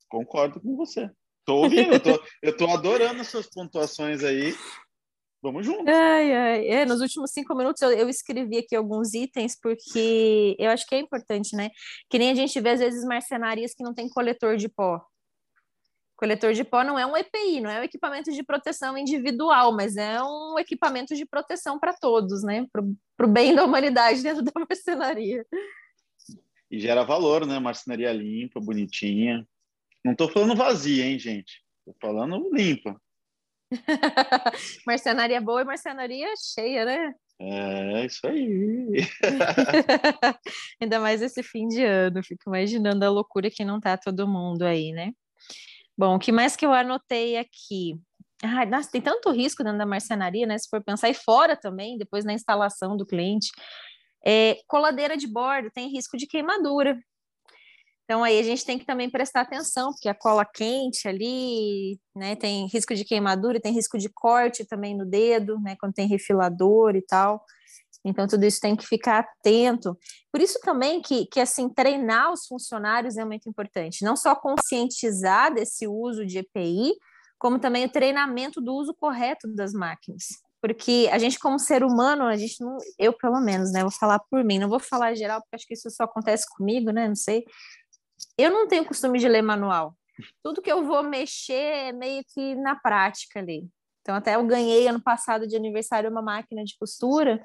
Concordo 0.10 0.60
com 0.62 0.76
você. 0.76 1.10
Tô 1.46 1.58
ouvindo, 1.58 1.94
eu 1.94 2.00
tô, 2.02 2.24
eu 2.42 2.58
tô 2.58 2.68
adorando 2.70 3.22
as 3.22 3.28
suas 3.28 3.48
pontuações 3.48 4.24
aí. 4.24 4.56
Vamos 5.46 5.64
junto. 5.64 5.88
Ai, 5.88 6.34
ai. 6.34 6.68
É, 6.68 6.86
nos 6.86 7.02
últimos 7.02 7.30
cinco 7.30 7.54
minutos 7.54 7.80
eu, 7.80 7.92
eu, 7.92 8.10
escrevi 8.10 8.58
aqui 8.58 8.76
alguns 8.76 9.14
itens, 9.14 9.56
porque 9.56 10.56
eu 10.58 10.72
acho 10.72 10.88
que 10.88 10.96
é 10.96 11.00
importante, 11.00 11.56
né? 11.56 11.70
Que 12.10 12.18
nem 12.18 12.32
a 12.32 12.34
gente 12.34 12.60
vê, 12.60 12.72
às 12.72 12.80
vezes, 12.80 13.06
marcenarias 13.06 13.76
que 13.76 13.84
não 13.84 13.94
tem 13.94 14.10
coletor 14.10 14.58
de 14.58 14.68
pó. 14.68 15.06
Coletor 16.16 16.52
de 16.54 16.64
pó 16.64 16.84
não 16.84 16.98
é 16.98 17.06
um 17.06 17.16
EPI, 17.16 17.62
não 17.62 17.70
é 17.70 17.80
um 17.80 17.84
equipamento 17.84 18.32
de 18.32 18.42
proteção 18.42 18.98
individual, 18.98 19.72
mas 19.72 19.98
é 19.98 20.20
um 20.24 20.58
equipamento 20.58 21.14
de 21.14 21.28
proteção 21.28 21.80
para 21.80 21.94
todos, 21.94 22.42
né? 22.42 22.66
Para 22.72 23.28
o 23.28 23.32
bem 23.32 23.54
da 23.54 23.64
humanidade 23.64 24.24
dentro 24.24 24.42
da 24.42 24.52
marcenaria. 24.68 25.46
E 26.72 26.80
gera 26.80 27.04
valor, 27.04 27.46
né? 27.46 27.60
Marcenaria 27.60 28.12
limpa, 28.12 28.60
bonitinha. 28.60 29.48
Não 30.04 30.14
estou 30.14 30.28
falando 30.28 30.56
vazia, 30.56 31.06
hein, 31.06 31.20
gente? 31.20 31.64
Estou 31.82 31.96
falando 32.02 32.50
limpa. 32.52 33.00
marcenaria 34.86 35.42
boa 35.42 35.62
e 35.62 35.66
marcenaria 35.66 36.28
cheia, 36.38 36.86
né? 36.86 37.14
É, 37.40 38.06
isso 38.06 38.26
aí. 38.26 39.02
Ainda 40.82 41.00
mais 41.00 41.22
esse 41.22 41.44
fim 41.44 41.68
de 41.68 41.84
ano, 41.84 42.24
fico 42.24 42.44
imaginando 42.48 43.04
a 43.04 43.10
loucura 43.10 43.50
que 43.52 43.66
não 43.66 43.80
tá 43.80 43.98
todo 43.98 44.28
mundo 44.28 44.64
aí, 44.64 44.92
né? 44.92 45.12
Bom, 45.98 46.16
o 46.16 46.20
que 46.20 46.32
mais 46.32 46.56
que 46.56 46.66
eu 46.66 46.74
anotei 46.74 47.38
aqui? 47.38 48.00
Ai, 48.44 48.66
nossa, 48.66 48.92
tem 48.92 49.02
tanto 49.02 49.32
risco 49.32 49.64
dentro 49.64 49.80
da 49.80 49.86
marcenaria, 49.86 50.46
né? 50.46 50.58
Se 50.58 50.70
for 50.70 50.84
pensar, 50.84 51.10
e 51.10 51.14
fora 51.14 51.56
também, 51.56 51.98
depois 51.98 52.24
na 52.26 52.34
instalação 52.34 52.96
do 52.96 53.06
cliente. 53.06 53.50
É, 54.26 54.58
coladeira 54.68 55.16
de 55.16 55.28
bordo 55.28 55.70
tem 55.74 55.90
risco 55.90 56.18
de 56.18 56.28
queimadura. 56.28 56.98
Então 58.06 58.24
aí 58.24 58.40
a 58.40 58.44
gente 58.44 58.64
tem 58.64 58.78
que 58.78 58.86
também 58.86 59.10
prestar 59.10 59.42
atenção, 59.42 59.92
porque 59.92 60.08
a 60.08 60.14
cola 60.14 60.46
quente 60.46 61.08
ali, 61.08 62.00
né, 62.16 62.36
tem 62.36 62.68
risco 62.68 62.94
de 62.94 63.04
queimadura, 63.04 63.60
tem 63.60 63.74
risco 63.74 63.98
de 63.98 64.10
corte 64.10 64.64
também 64.64 64.96
no 64.96 65.06
dedo, 65.06 65.60
né, 65.60 65.76
quando 65.80 65.94
tem 65.94 66.08
refilador 66.08 66.96
e 66.96 67.02
tal. 67.02 67.44
Então, 68.06 68.28
tudo 68.28 68.46
isso 68.46 68.60
tem 68.62 68.76
que 68.76 68.86
ficar 68.86 69.20
atento. 69.20 69.98
Por 70.32 70.40
isso 70.40 70.60
também 70.62 71.02
que, 71.02 71.26
que 71.26 71.40
assim, 71.40 71.68
treinar 71.68 72.32
os 72.32 72.46
funcionários 72.46 73.18
é 73.18 73.26
muito 73.26 73.50
importante. 73.50 74.06
Não 74.06 74.16
só 74.16 74.36
conscientizar 74.36 75.52
desse 75.52 75.88
uso 75.88 76.24
de 76.24 76.38
EPI, 76.38 76.94
como 77.40 77.58
também 77.58 77.86
o 77.86 77.92
treinamento 77.92 78.62
do 78.62 78.76
uso 78.76 78.94
correto 78.94 79.48
das 79.48 79.74
máquinas. 79.74 80.26
Porque 80.62 81.10
a 81.12 81.18
gente, 81.18 81.40
como 81.40 81.60
ser 81.60 81.84
humano, 81.84 82.24
a 82.24 82.36
gente 82.38 82.64
não, 82.64 82.78
eu 82.98 83.14
pelo 83.14 83.40
menos, 83.40 83.72
né, 83.72 83.82
vou 83.82 83.92
falar 83.92 84.20
por 84.20 84.44
mim, 84.44 84.60
não 84.60 84.70
vou 84.70 84.80
falar 84.80 85.16
geral, 85.16 85.42
porque 85.42 85.56
acho 85.56 85.68
que 85.68 85.74
isso 85.74 85.90
só 85.90 86.04
acontece 86.04 86.46
comigo, 86.56 86.92
né, 86.92 87.08
não 87.08 87.16
sei. 87.16 87.44
Eu 88.38 88.52
não 88.52 88.68
tenho 88.68 88.86
costume 88.86 89.20
de 89.20 89.28
ler 89.28 89.42
manual. 89.42 89.96
Tudo 90.44 90.62
que 90.62 90.72
eu 90.72 90.86
vou 90.86 91.04
mexer 91.04 91.54
é 91.54 91.92
meio 91.92 92.24
que 92.34 92.56
na 92.56 92.76
prática 92.76 93.40
ali. 93.40 93.68
Então, 94.02 94.16
até 94.16 94.36
eu 94.36 94.46
ganhei 94.46 94.88
ano 94.88 95.02
passado 95.02 95.48
de 95.48 95.56
aniversário 95.56 96.10
uma 96.10 96.22
máquina 96.22 96.64
de 96.64 96.78
costura 96.78 97.42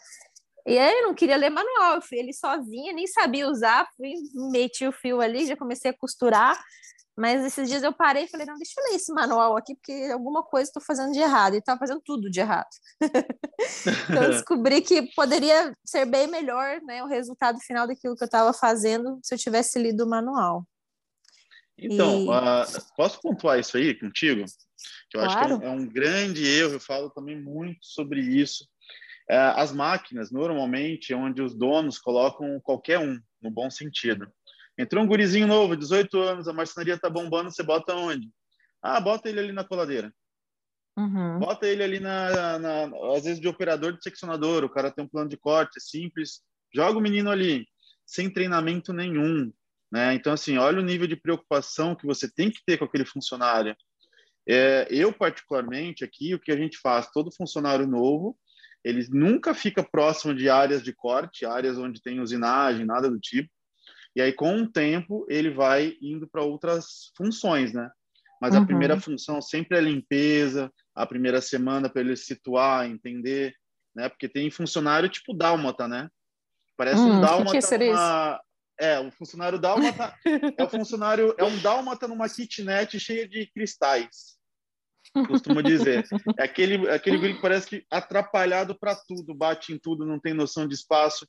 e 0.67 0.79
aí 0.79 0.99
eu 0.99 1.03
não 1.09 1.15
queria 1.15 1.37
ler 1.37 1.51
manual, 1.51 1.97
eu 1.97 2.03
fui 2.03 2.19
ele 2.19 2.33
sozinha, 2.33 2.93
nem 2.93 3.07
sabia 3.07 3.49
usar, 3.49 3.89
fui, 3.97 4.13
meti 4.53 4.87
o 4.87 4.93
fio 4.93 5.21
ali, 5.21 5.47
já 5.47 5.57
comecei 5.57 5.91
a 5.91 5.97
costurar, 5.97 6.59
mas 7.17 7.45
esses 7.45 7.69
dias 7.69 7.83
eu 7.83 7.93
parei 7.93 8.25
e 8.25 8.29
falei, 8.29 8.47
não, 8.47 8.57
deixa 8.57 8.75
eu 8.79 8.85
ler 8.85 8.97
esse 8.97 9.13
manual 9.13 9.57
aqui, 9.57 9.75
porque 9.75 10.11
alguma 10.13 10.43
coisa 10.43 10.69
estou 10.69 10.83
fazendo 10.83 11.13
de 11.13 11.19
errado, 11.19 11.55
e 11.55 11.59
estava 11.59 11.79
fazendo 11.79 12.01
tudo 12.05 12.31
de 12.31 12.41
errado. 12.41 12.69
então 14.09 14.23
eu 14.25 14.31
descobri 14.33 14.81
que 14.81 15.03
poderia 15.15 15.75
ser 15.85 16.05
bem 16.05 16.27
melhor 16.27 16.81
né, 16.83 17.03
o 17.03 17.09
resultado 17.09 17.59
final 17.61 17.87
daquilo 17.87 18.17
que 18.17 18.23
eu 18.23 18.27
estava 18.27 18.53
fazendo 18.53 19.19
se 19.23 19.35
eu 19.35 19.39
tivesse 19.39 19.79
lido 19.79 20.05
o 20.05 20.09
manual. 20.09 20.65
Então, 21.81 22.25
e... 22.25 22.29
uh, 22.29 22.95
posso 22.97 23.21
pontuar 23.21 23.59
isso 23.59 23.77
aí 23.77 23.95
contigo? 23.95 24.45
Que 25.11 25.17
eu 25.17 25.23
claro. 25.23 25.41
acho 25.41 25.61
que 25.61 25.67
é 25.67 25.69
um, 25.69 25.73
é 25.73 25.77
um 25.77 25.87
grande 25.87 26.47
erro, 26.47 26.75
eu 26.75 26.81
falo 26.81 27.11
também 27.11 27.41
muito 27.41 27.79
sobre 27.83 28.21
isso, 28.21 28.65
é, 29.31 29.37
as 29.37 29.71
máquinas, 29.73 30.33
normalmente, 30.33 31.13
é 31.13 31.17
onde 31.17 31.41
os 31.41 31.55
donos 31.55 32.01
colocam 32.01 32.61
qualquer 32.61 32.99
um, 32.99 33.17
no 33.41 33.49
bom 33.49 33.71
sentido. 33.71 34.29
Entrou 34.77 35.05
um 35.05 35.07
gurizinho 35.07 35.47
novo, 35.47 35.77
18 35.77 36.19
anos, 36.19 36.49
a 36.49 36.53
marcenaria 36.53 36.99
tá 36.99 37.09
bombando, 37.09 37.49
você 37.49 37.63
bota 37.63 37.95
onde? 37.95 38.29
Ah, 38.83 39.01
bota 39.01 39.29
ele 39.29 39.39
ali 39.39 39.53
na 39.53 39.63
coladeira. 39.63 40.13
Uhum. 40.97 41.39
Bota 41.39 41.67
ele 41.69 41.85
ali 41.85 42.01
na, 42.01 42.59
na, 42.59 42.85
às 43.15 43.23
vezes 43.23 43.41
de 43.41 43.47
operador 43.47 43.93
de 43.93 44.03
seccionador, 44.03 44.65
o 44.65 44.69
cara 44.69 44.91
tem 44.91 45.05
um 45.05 45.09
plano 45.09 45.29
de 45.29 45.37
corte 45.37 45.77
é 45.77 45.81
simples, 45.81 46.41
joga 46.75 46.99
o 46.99 47.03
menino 47.03 47.31
ali, 47.31 47.67
sem 48.05 48.29
treinamento 48.29 48.93
nenhum, 48.93 49.53
né? 49.91 50.15
Então 50.15 50.33
assim, 50.33 50.57
olha 50.59 50.79
o 50.79 50.85
nível 50.85 51.07
de 51.07 51.17
preocupação 51.17 51.95
que 51.95 52.07
você 52.07 52.31
tem 52.31 52.51
que 52.51 52.61
ter 52.65 52.79
com 52.79 52.85
aquele 52.85 53.05
funcionário. 53.05 53.77
É, 54.49 54.87
eu 54.91 55.13
particularmente 55.13 56.05
aqui, 56.05 56.35
o 56.35 56.41
que 56.41 56.51
a 56.51 56.57
gente 56.57 56.79
faz, 56.79 57.11
todo 57.11 57.35
funcionário 57.35 57.87
novo, 57.87 58.37
ele 58.85 59.07
nunca 59.11 59.55
fica 59.55 59.83
próximo 59.83 60.35
de 60.35 60.49
áreas 60.49 60.83
de 60.83 60.93
corte, 60.93 61.45
áreas 61.45 61.79
onde 61.79 62.03
tem 62.03 62.21
usinagem, 62.21 62.87
nada 62.87 63.11
do 63.11 63.21
tipo. 63.21 63.51
E 64.17 64.21
aí, 64.21 64.33
com 64.33 64.63
o 64.63 64.69
tempo, 64.69 65.25
ele 65.29 65.51
vai 65.51 65.97
indo 66.03 66.27
para 66.29 66.43
outras 66.43 67.13
funções, 67.17 67.73
né? 67.73 67.91
Mas 68.41 68.55
uhum. 68.55 68.63
a 68.63 68.67
primeira 68.67 68.99
função 68.99 69.41
sempre 69.41 69.77
é 69.77 69.81
limpeza, 69.81 70.73
a 70.95 71.07
primeira 71.07 71.41
semana 71.41 71.89
para 71.89 72.01
ele 72.01 72.17
situar, 72.17 72.87
entender, 72.87 73.55
né? 73.95 74.09
Porque 74.09 74.29
tem 74.29 74.51
funcionário 74.51 75.09
tipo 75.09 75.35
dálmata, 75.35 75.87
né? 75.87 76.09
Parece 76.77 77.01
hum, 77.01 77.19
um 77.19 77.21
dálmata 77.21 77.53
que 77.53 77.67
que 77.67 77.79
numa... 77.79 78.41
É, 78.81 78.99
o 78.99 79.11
funcionário 79.11 79.59
dálmata 79.59 80.15
é 80.57 80.65
o 80.65 80.69
funcionário 80.69 81.35
é 81.37 81.45
um 81.45 81.59
dálmata 81.59 82.09
numa 82.09 82.29
kitnet 82.29 82.99
cheia 82.99 83.29
de 83.29 83.47
cristais 83.53 84.41
costumo 85.27 85.63
dizer. 85.63 86.07
É 86.39 86.45
aquele, 86.45 86.89
aquele 86.89 87.19
guri 87.19 87.35
que 87.35 87.43
parece 87.43 87.67
que 87.67 87.85
atrapalhado 87.91 88.79
para 88.79 88.95
tudo, 88.95 89.35
bate 89.35 89.73
em 89.73 89.79
tudo, 89.79 90.07
não 90.07 90.19
tem 90.19 90.35
noção 90.35 90.67
de 90.67 90.75
espaço. 90.75 91.27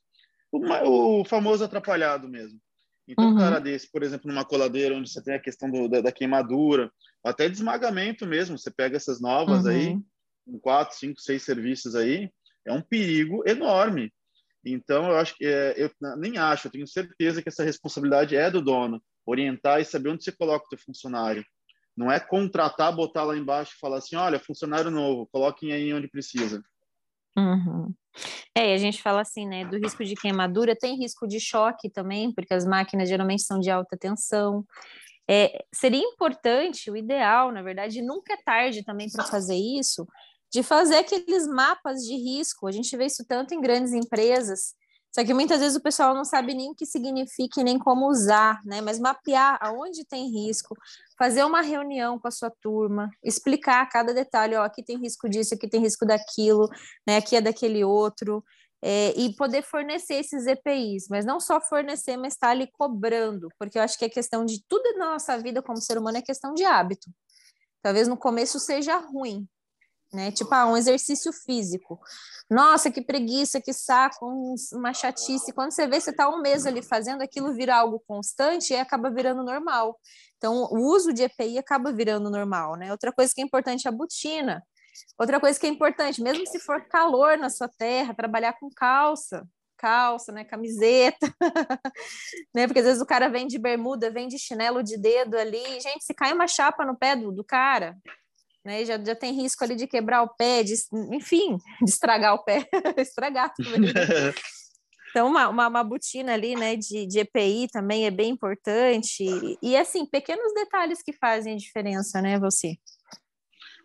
O, 0.51 1.21
o 1.21 1.25
famoso 1.25 1.63
atrapalhado 1.63 2.27
mesmo. 2.27 2.59
Então, 3.07 3.25
uhum. 3.25 3.33
um 3.33 3.37
cara 3.37 3.59
desse, 3.59 3.89
por 3.91 4.03
exemplo, 4.03 4.29
numa 4.29 4.45
coladeira 4.45 4.95
onde 4.95 5.09
você 5.09 5.21
tem 5.23 5.33
a 5.33 5.41
questão 5.41 5.69
do, 5.69 5.87
da, 5.87 6.01
da, 6.01 6.11
queimadura, 6.11 6.91
até 7.23 7.49
de 7.49 7.55
esmagamento 7.55 8.27
mesmo, 8.27 8.57
você 8.57 8.69
pega 8.69 8.95
essas 8.95 9.19
novas 9.19 9.65
uhum. 9.65 9.71
aí, 9.71 9.97
com 10.45 10.59
quatro, 10.59 10.97
cinco, 10.97 11.19
seis 11.19 11.43
serviços 11.43 11.95
aí, 11.95 12.29
é 12.65 12.71
um 12.71 12.81
perigo 12.81 13.43
enorme. 13.47 14.13
Então, 14.63 15.09
eu 15.09 15.17
acho 15.17 15.35
que 15.35 15.45
é, 15.45 15.73
eu 15.77 15.89
nem 16.17 16.37
acho, 16.37 16.67
eu 16.67 16.71
tenho 16.71 16.87
certeza 16.87 17.41
que 17.41 17.49
essa 17.49 17.63
responsabilidade 17.63 18.35
é 18.35 18.49
do 18.49 18.61
dono, 18.61 19.01
orientar 19.25 19.79
e 19.79 19.85
saber 19.85 20.09
onde 20.09 20.23
você 20.23 20.31
coloca 20.31 20.65
o 20.65 20.69
seu 20.69 20.77
funcionário. 20.77 21.43
Não 21.97 22.11
é 22.11 22.19
contratar, 22.19 22.95
botar 22.95 23.23
lá 23.23 23.35
embaixo 23.35 23.73
e 23.75 23.79
falar 23.79 23.97
assim, 23.97 24.15
olha, 24.15 24.39
funcionário 24.39 24.91
novo, 24.91 25.27
coloquem 25.31 25.73
aí 25.73 25.93
onde 25.93 26.07
precisa. 26.07 26.63
Uhum. 27.37 27.93
É, 28.55 28.73
a 28.73 28.77
gente 28.77 29.01
fala 29.01 29.21
assim, 29.21 29.47
né, 29.47 29.65
do 29.65 29.77
risco 29.77 30.03
de 30.03 30.15
queimadura, 30.15 30.75
tem 30.75 30.97
risco 30.97 31.27
de 31.27 31.39
choque 31.39 31.89
também, 31.89 32.31
porque 32.31 32.53
as 32.53 32.65
máquinas 32.65 33.09
geralmente 33.09 33.43
são 33.43 33.59
de 33.59 33.69
alta 33.69 33.97
tensão. 33.97 34.65
É, 35.29 35.63
seria 35.73 36.03
importante, 36.03 36.91
o 36.91 36.97
ideal, 36.97 37.51
na 37.51 37.61
verdade, 37.61 38.01
nunca 38.01 38.33
é 38.33 38.37
tarde 38.37 38.83
também 38.83 39.09
para 39.09 39.23
fazer 39.25 39.55
isso, 39.55 40.05
de 40.51 40.63
fazer 40.63 40.97
aqueles 40.97 41.47
mapas 41.47 42.01
de 42.01 42.15
risco. 42.15 42.67
A 42.67 42.71
gente 42.71 42.95
vê 42.97 43.05
isso 43.05 43.25
tanto 43.27 43.53
em 43.53 43.61
grandes 43.61 43.93
empresas, 43.93 44.73
só 45.13 45.25
que 45.25 45.33
muitas 45.33 45.59
vezes 45.59 45.75
o 45.77 45.81
pessoal 45.81 46.15
não 46.15 46.23
sabe 46.23 46.53
nem 46.53 46.71
o 46.71 46.75
que 46.75 46.85
significa 46.85 47.61
nem 47.63 47.77
como 47.77 48.09
usar, 48.09 48.61
né? 48.63 48.79
Mas 48.79 48.97
mapear 48.97 49.57
aonde 49.61 50.05
tem 50.05 50.29
risco, 50.29 50.73
fazer 51.17 51.43
uma 51.43 51.61
reunião 51.61 52.17
com 52.17 52.29
a 52.29 52.31
sua 52.31 52.49
turma, 52.49 53.09
explicar 53.21 53.85
cada 53.89 54.13
detalhe, 54.13 54.55
ó, 54.55 54.63
aqui 54.63 54.81
tem 54.81 54.97
risco 54.97 55.27
disso, 55.27 55.53
aqui 55.53 55.67
tem 55.67 55.81
risco 55.81 56.05
daquilo, 56.05 56.69
né? 57.05 57.17
Aqui 57.17 57.35
é 57.35 57.41
daquele 57.41 57.83
outro. 57.83 58.43
É, 58.83 59.13
e 59.15 59.35
poder 59.35 59.61
fornecer 59.61 60.15
esses 60.15 60.47
EPIs, 60.47 61.07
mas 61.07 61.23
não 61.23 61.39
só 61.39 61.61
fornecer, 61.61 62.17
mas 62.17 62.33
estar 62.33 62.49
ali 62.49 62.67
cobrando, 62.71 63.47
porque 63.59 63.77
eu 63.77 63.83
acho 63.83 63.95
que 63.95 64.05
é 64.05 64.09
questão 64.09 64.43
de 64.43 64.63
tudo 64.67 64.97
na 64.97 65.11
nossa 65.11 65.37
vida 65.37 65.61
como 65.61 65.77
ser 65.79 65.99
humano 65.99 66.17
é 66.17 66.21
questão 66.21 66.53
de 66.55 66.63
hábito. 66.63 67.07
Talvez 67.83 68.07
no 68.07 68.17
começo 68.17 68.59
seja 68.59 68.97
ruim, 68.97 69.47
né? 70.13 70.31
Tipo, 70.31 70.53
ah, 70.53 70.65
um 70.65 70.77
exercício 70.77 71.31
físico. 71.31 71.99
Nossa, 72.49 72.91
que 72.91 73.01
preguiça, 73.01 73.61
que 73.61 73.73
saco, 73.73 74.27
uma 74.73 74.93
chatice. 74.93 75.53
Quando 75.53 75.71
você 75.71 75.87
vê, 75.87 75.99
você 75.99 76.11
está 76.11 76.29
um 76.29 76.41
mês 76.41 76.65
ali 76.65 76.81
fazendo, 76.81 77.21
aquilo 77.21 77.53
vira 77.53 77.75
algo 77.75 77.99
constante 78.07 78.73
e 78.73 78.75
acaba 78.75 79.09
virando 79.09 79.43
normal. 79.43 79.97
Então, 80.37 80.67
o 80.71 80.79
uso 80.79 81.13
de 81.13 81.23
EPI 81.23 81.57
acaba 81.57 81.93
virando 81.93 82.29
normal, 82.29 82.75
né? 82.75 82.91
Outra 82.91 83.11
coisa 83.11 83.33
que 83.33 83.41
é 83.41 83.43
importante 83.43 83.87
é 83.87 83.89
a 83.89 83.93
botina. 83.93 84.63
Outra 85.17 85.39
coisa 85.39 85.59
que 85.59 85.65
é 85.65 85.69
importante, 85.69 86.21
mesmo 86.21 86.45
se 86.47 86.59
for 86.59 86.81
calor 86.87 87.37
na 87.37 87.49
sua 87.49 87.69
terra, 87.69 88.13
trabalhar 88.13 88.53
com 88.59 88.69
calça. 88.69 89.47
calça, 89.77 90.31
né, 90.31 90.43
camiseta, 90.43 91.33
né, 92.53 92.67
porque 92.67 92.79
às 92.81 92.85
vezes 92.85 93.01
o 93.01 93.05
cara 93.05 93.29
vem 93.29 93.47
de 93.47 93.57
bermuda, 93.57 94.11
vem 94.11 94.27
de 94.27 94.37
chinelo 94.37 94.83
de 94.83 94.95
dedo 94.95 95.35
ali, 95.35 95.79
gente, 95.79 96.03
se 96.03 96.13
cai 96.13 96.31
uma 96.33 96.47
chapa 96.47 96.85
no 96.85 96.95
pé 96.95 97.15
do, 97.15 97.31
do 97.31 97.43
cara, 97.43 97.97
né, 98.63 98.85
já, 98.85 98.97
já 99.03 99.15
tem 99.15 99.33
risco 99.33 99.63
ali 99.63 99.75
de 99.75 99.87
quebrar 99.87 100.23
o 100.23 100.29
pé, 100.35 100.63
de, 100.63 100.73
enfim, 101.11 101.57
de 101.81 101.89
estragar 101.89 102.35
o 102.35 102.43
pé, 102.43 102.67
estragar 102.97 103.53
também. 103.53 103.91
Então, 105.11 105.27
uma, 105.27 105.49
uma, 105.49 105.67
uma, 105.67 105.83
botina 105.83 106.33
ali, 106.33 106.55
né, 106.55 106.77
de, 106.77 107.05
de 107.05 107.19
EPI 107.19 107.67
também 107.67 108.05
é 108.05 108.09
bem 108.09 108.29
importante. 108.29 109.21
E, 109.21 109.57
e, 109.61 109.75
assim, 109.75 110.05
pequenos 110.05 110.53
detalhes 110.53 111.03
que 111.03 111.11
fazem 111.11 111.53
a 111.53 111.57
diferença, 111.57 112.21
né, 112.21 112.39
você? 112.39 112.77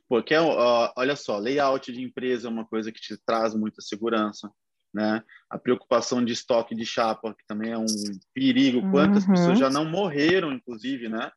Porque, 0.08 0.36
uh, 0.36 0.92
olha 0.96 1.16
só, 1.16 1.36
layout 1.38 1.92
de 1.92 2.00
empresa 2.00 2.46
é 2.46 2.50
uma 2.50 2.64
coisa 2.64 2.92
que 2.92 3.00
te 3.00 3.16
traz 3.26 3.56
muita 3.56 3.82
segurança, 3.82 4.48
né? 4.96 5.22
A 5.50 5.58
preocupação 5.58 6.24
de 6.24 6.32
estoque 6.32 6.74
de 6.74 6.86
chapa, 6.86 7.34
que 7.34 7.46
também 7.46 7.72
é 7.72 7.78
um 7.78 7.84
perigo. 8.32 8.90
Quantas 8.90 9.24
uhum. 9.24 9.34
pessoas 9.34 9.58
já 9.58 9.68
não 9.68 9.84
morreram, 9.84 10.52
inclusive, 10.52 11.10
né? 11.10 11.30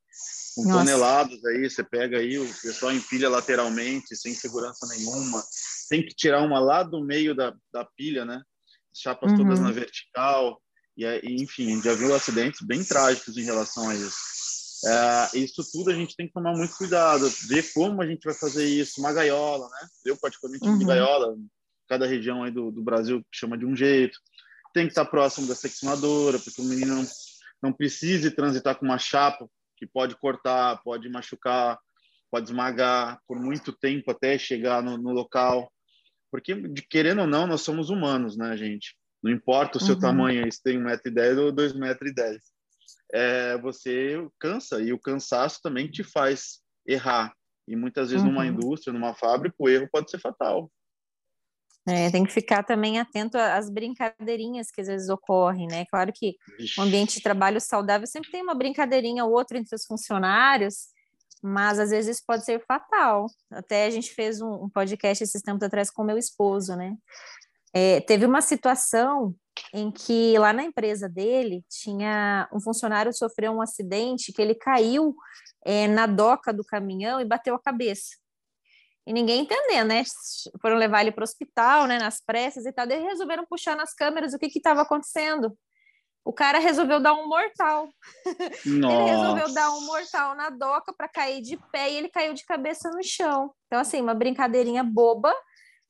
Com 0.55 0.63
Nossa. 0.63 0.79
toneladas 0.79 1.43
aí, 1.43 1.69
você 1.69 1.83
pega 1.83 2.17
aí, 2.17 2.39
o 2.39 2.47
pessoal 2.61 2.93
empilha 2.93 3.29
lateralmente, 3.29 4.15
sem 4.15 4.33
segurança 4.33 4.87
nenhuma. 4.87 5.43
Tem 5.89 6.01
que 6.01 6.15
tirar 6.15 6.41
uma 6.41 6.59
lá 6.59 6.83
do 6.83 7.03
meio 7.03 7.35
da, 7.35 7.53
da 7.73 7.85
pilha, 7.97 8.23
né? 8.23 8.41
chapas 8.93 9.31
uhum. 9.31 9.37
todas 9.37 9.59
na 9.59 9.71
vertical, 9.71 10.61
e, 10.97 11.05
enfim, 11.41 11.81
já 11.81 11.93
viu 11.93 12.13
acidentes 12.13 12.61
bem 12.61 12.83
trágicos 12.83 13.37
em 13.37 13.43
relação 13.43 13.89
a 13.89 13.95
isso. 13.95 14.17
É, 14.85 15.37
isso 15.37 15.61
tudo 15.71 15.91
a 15.91 15.93
gente 15.93 16.15
tem 16.15 16.27
que 16.27 16.33
tomar 16.33 16.53
muito 16.53 16.75
cuidado, 16.75 17.29
ver 17.47 17.71
como 17.73 18.01
a 18.01 18.07
gente 18.07 18.23
vai 18.23 18.33
fazer 18.33 18.65
isso, 18.65 18.99
uma 18.99 19.13
gaiola, 19.13 19.67
né? 19.69 19.87
Eu 20.05 20.17
particularmente 20.17 20.67
uhum. 20.67 20.77
de 20.77 20.85
gaiola, 20.85 21.35
cada 21.89 22.05
região 22.05 22.43
aí 22.43 22.51
do, 22.51 22.71
do 22.71 22.83
Brasil 22.83 23.25
chama 23.31 23.57
de 23.57 23.65
um 23.65 23.75
jeito. 23.75 24.17
Tem 24.73 24.85
que 24.85 24.91
estar 24.91 25.05
próximo 25.05 25.47
da 25.47 25.55
seccionadora, 25.55 26.37
porque 26.37 26.61
o 26.61 26.65
menino 26.65 26.95
não, 26.95 27.05
não 27.63 27.73
precise 27.73 28.29
transitar 28.29 28.75
com 28.77 28.85
uma 28.85 28.99
chapa 28.99 29.49
que 29.75 29.87
pode 29.87 30.15
cortar, 30.15 30.81
pode 30.83 31.09
machucar, 31.09 31.79
pode 32.29 32.45
esmagar 32.49 33.19
por 33.27 33.39
muito 33.39 33.73
tempo 33.73 34.11
até 34.11 34.37
chegar 34.37 34.83
no, 34.83 34.97
no 34.97 35.11
local. 35.11 35.71
Porque, 36.31 36.53
de, 36.53 36.81
querendo 36.83 37.21
ou 37.21 37.27
não, 37.27 37.47
nós 37.47 37.61
somos 37.61 37.89
humanos, 37.89 38.37
né, 38.37 38.55
gente? 38.55 38.95
Não 39.23 39.31
importa 39.31 39.77
o 39.77 39.81
seu 39.81 39.95
uhum. 39.95 40.01
tamanho, 40.01 40.51
se 40.51 40.61
tem 40.61 40.79
1,10m 40.79 41.39
ou 41.39 41.51
2,10m. 41.51 42.37
É, 43.11 43.57
você 43.57 44.23
cansa, 44.39 44.79
e 44.79 44.93
o 44.93 44.99
cansaço 44.99 45.59
também 45.63 45.89
te 45.89 46.03
faz 46.03 46.59
errar. 46.87 47.33
E 47.67 47.75
muitas 47.75 48.11
vezes, 48.11 48.23
uhum. 48.23 48.31
numa 48.31 48.45
indústria, 48.45 48.93
numa 48.93 49.15
fábrica, 49.15 49.55
o 49.57 49.67
erro 49.67 49.89
pode 49.91 50.11
ser 50.11 50.19
fatal. 50.19 50.71
É, 51.87 52.11
tem 52.11 52.23
que 52.23 52.31
ficar 52.31 52.63
também 52.63 52.99
atento 52.99 53.37
às 53.37 53.69
brincadeirinhas 53.69 54.69
que 54.69 54.81
às 54.81 54.87
vezes 54.87 55.09
ocorrem, 55.09 55.67
né? 55.67 55.85
Claro 55.85 56.11
que 56.13 56.35
o 56.77 56.81
ambiente 56.81 57.15
de 57.15 57.23
trabalho 57.23 57.59
saudável 57.59 58.05
sempre 58.05 58.29
tem 58.29 58.43
uma 58.43 58.53
brincadeirinha 58.53 59.25
ou 59.25 59.31
outra 59.31 59.57
entre 59.57 59.75
os 59.75 59.85
funcionários, 59.85 60.89
mas 61.41 61.79
às 61.79 61.89
vezes 61.89 62.17
isso 62.17 62.25
pode 62.27 62.45
ser 62.45 62.63
fatal. 62.65 63.27
Até 63.49 63.85
a 63.85 63.89
gente 63.89 64.13
fez 64.13 64.41
um, 64.41 64.65
um 64.65 64.69
podcast 64.69 65.23
esses 65.23 65.41
tempos 65.41 65.63
atrás 65.63 65.89
com 65.89 66.03
meu 66.03 66.17
esposo, 66.17 66.75
né? 66.75 66.95
É, 67.73 68.01
teve 68.01 68.25
uma 68.25 68.41
situação 68.41 69.33
em 69.73 69.91
que 69.91 70.37
lá 70.37 70.51
na 70.53 70.63
empresa 70.63 71.07
dele 71.07 71.63
tinha 71.69 72.47
um 72.53 72.59
funcionário 72.59 73.13
sofreu 73.13 73.51
um 73.51 73.61
acidente 73.61 74.31
que 74.31 74.41
ele 74.41 74.55
caiu 74.55 75.15
é, 75.65 75.87
na 75.87 76.05
doca 76.05 76.53
do 76.53 76.63
caminhão 76.63 77.19
e 77.19 77.25
bateu 77.25 77.55
a 77.55 77.61
cabeça. 77.61 78.17
E 79.09 79.13
ninguém 79.13 79.41
entendendo, 79.41 79.87
né? 79.87 80.03
Foram 80.61 80.77
levar 80.77 81.01
ele 81.01 81.11
para 81.11 81.23
o 81.23 81.25
hospital, 81.25 81.87
né? 81.87 81.97
Nas 81.97 82.21
pressas 82.21 82.63
e 82.67 82.71
tal. 82.71 82.85
Daí 82.85 83.01
resolveram 83.01 83.43
puxar 83.43 83.75
nas 83.75 83.91
câmeras 83.91 84.35
o 84.35 84.37
que 84.37 84.45
estava 84.55 84.83
acontecendo. 84.83 85.57
O 86.23 86.31
cara 86.31 86.59
resolveu 86.59 86.99
dar 86.99 87.15
um 87.15 87.27
mortal. 87.27 87.89
ele 88.63 89.09
resolveu 89.09 89.51
dar 89.51 89.71
um 89.71 89.81
mortal 89.87 90.35
na 90.35 90.51
doca 90.51 90.93
para 90.93 91.07
cair 91.07 91.41
de 91.41 91.57
pé 91.71 91.89
e 91.89 91.95
ele 91.95 92.07
caiu 92.07 92.35
de 92.35 92.45
cabeça 92.45 92.91
no 92.91 93.03
chão. 93.03 93.51
Então, 93.65 93.79
assim, 93.79 93.99
uma 93.99 94.13
brincadeirinha 94.13 94.83
boba 94.83 95.33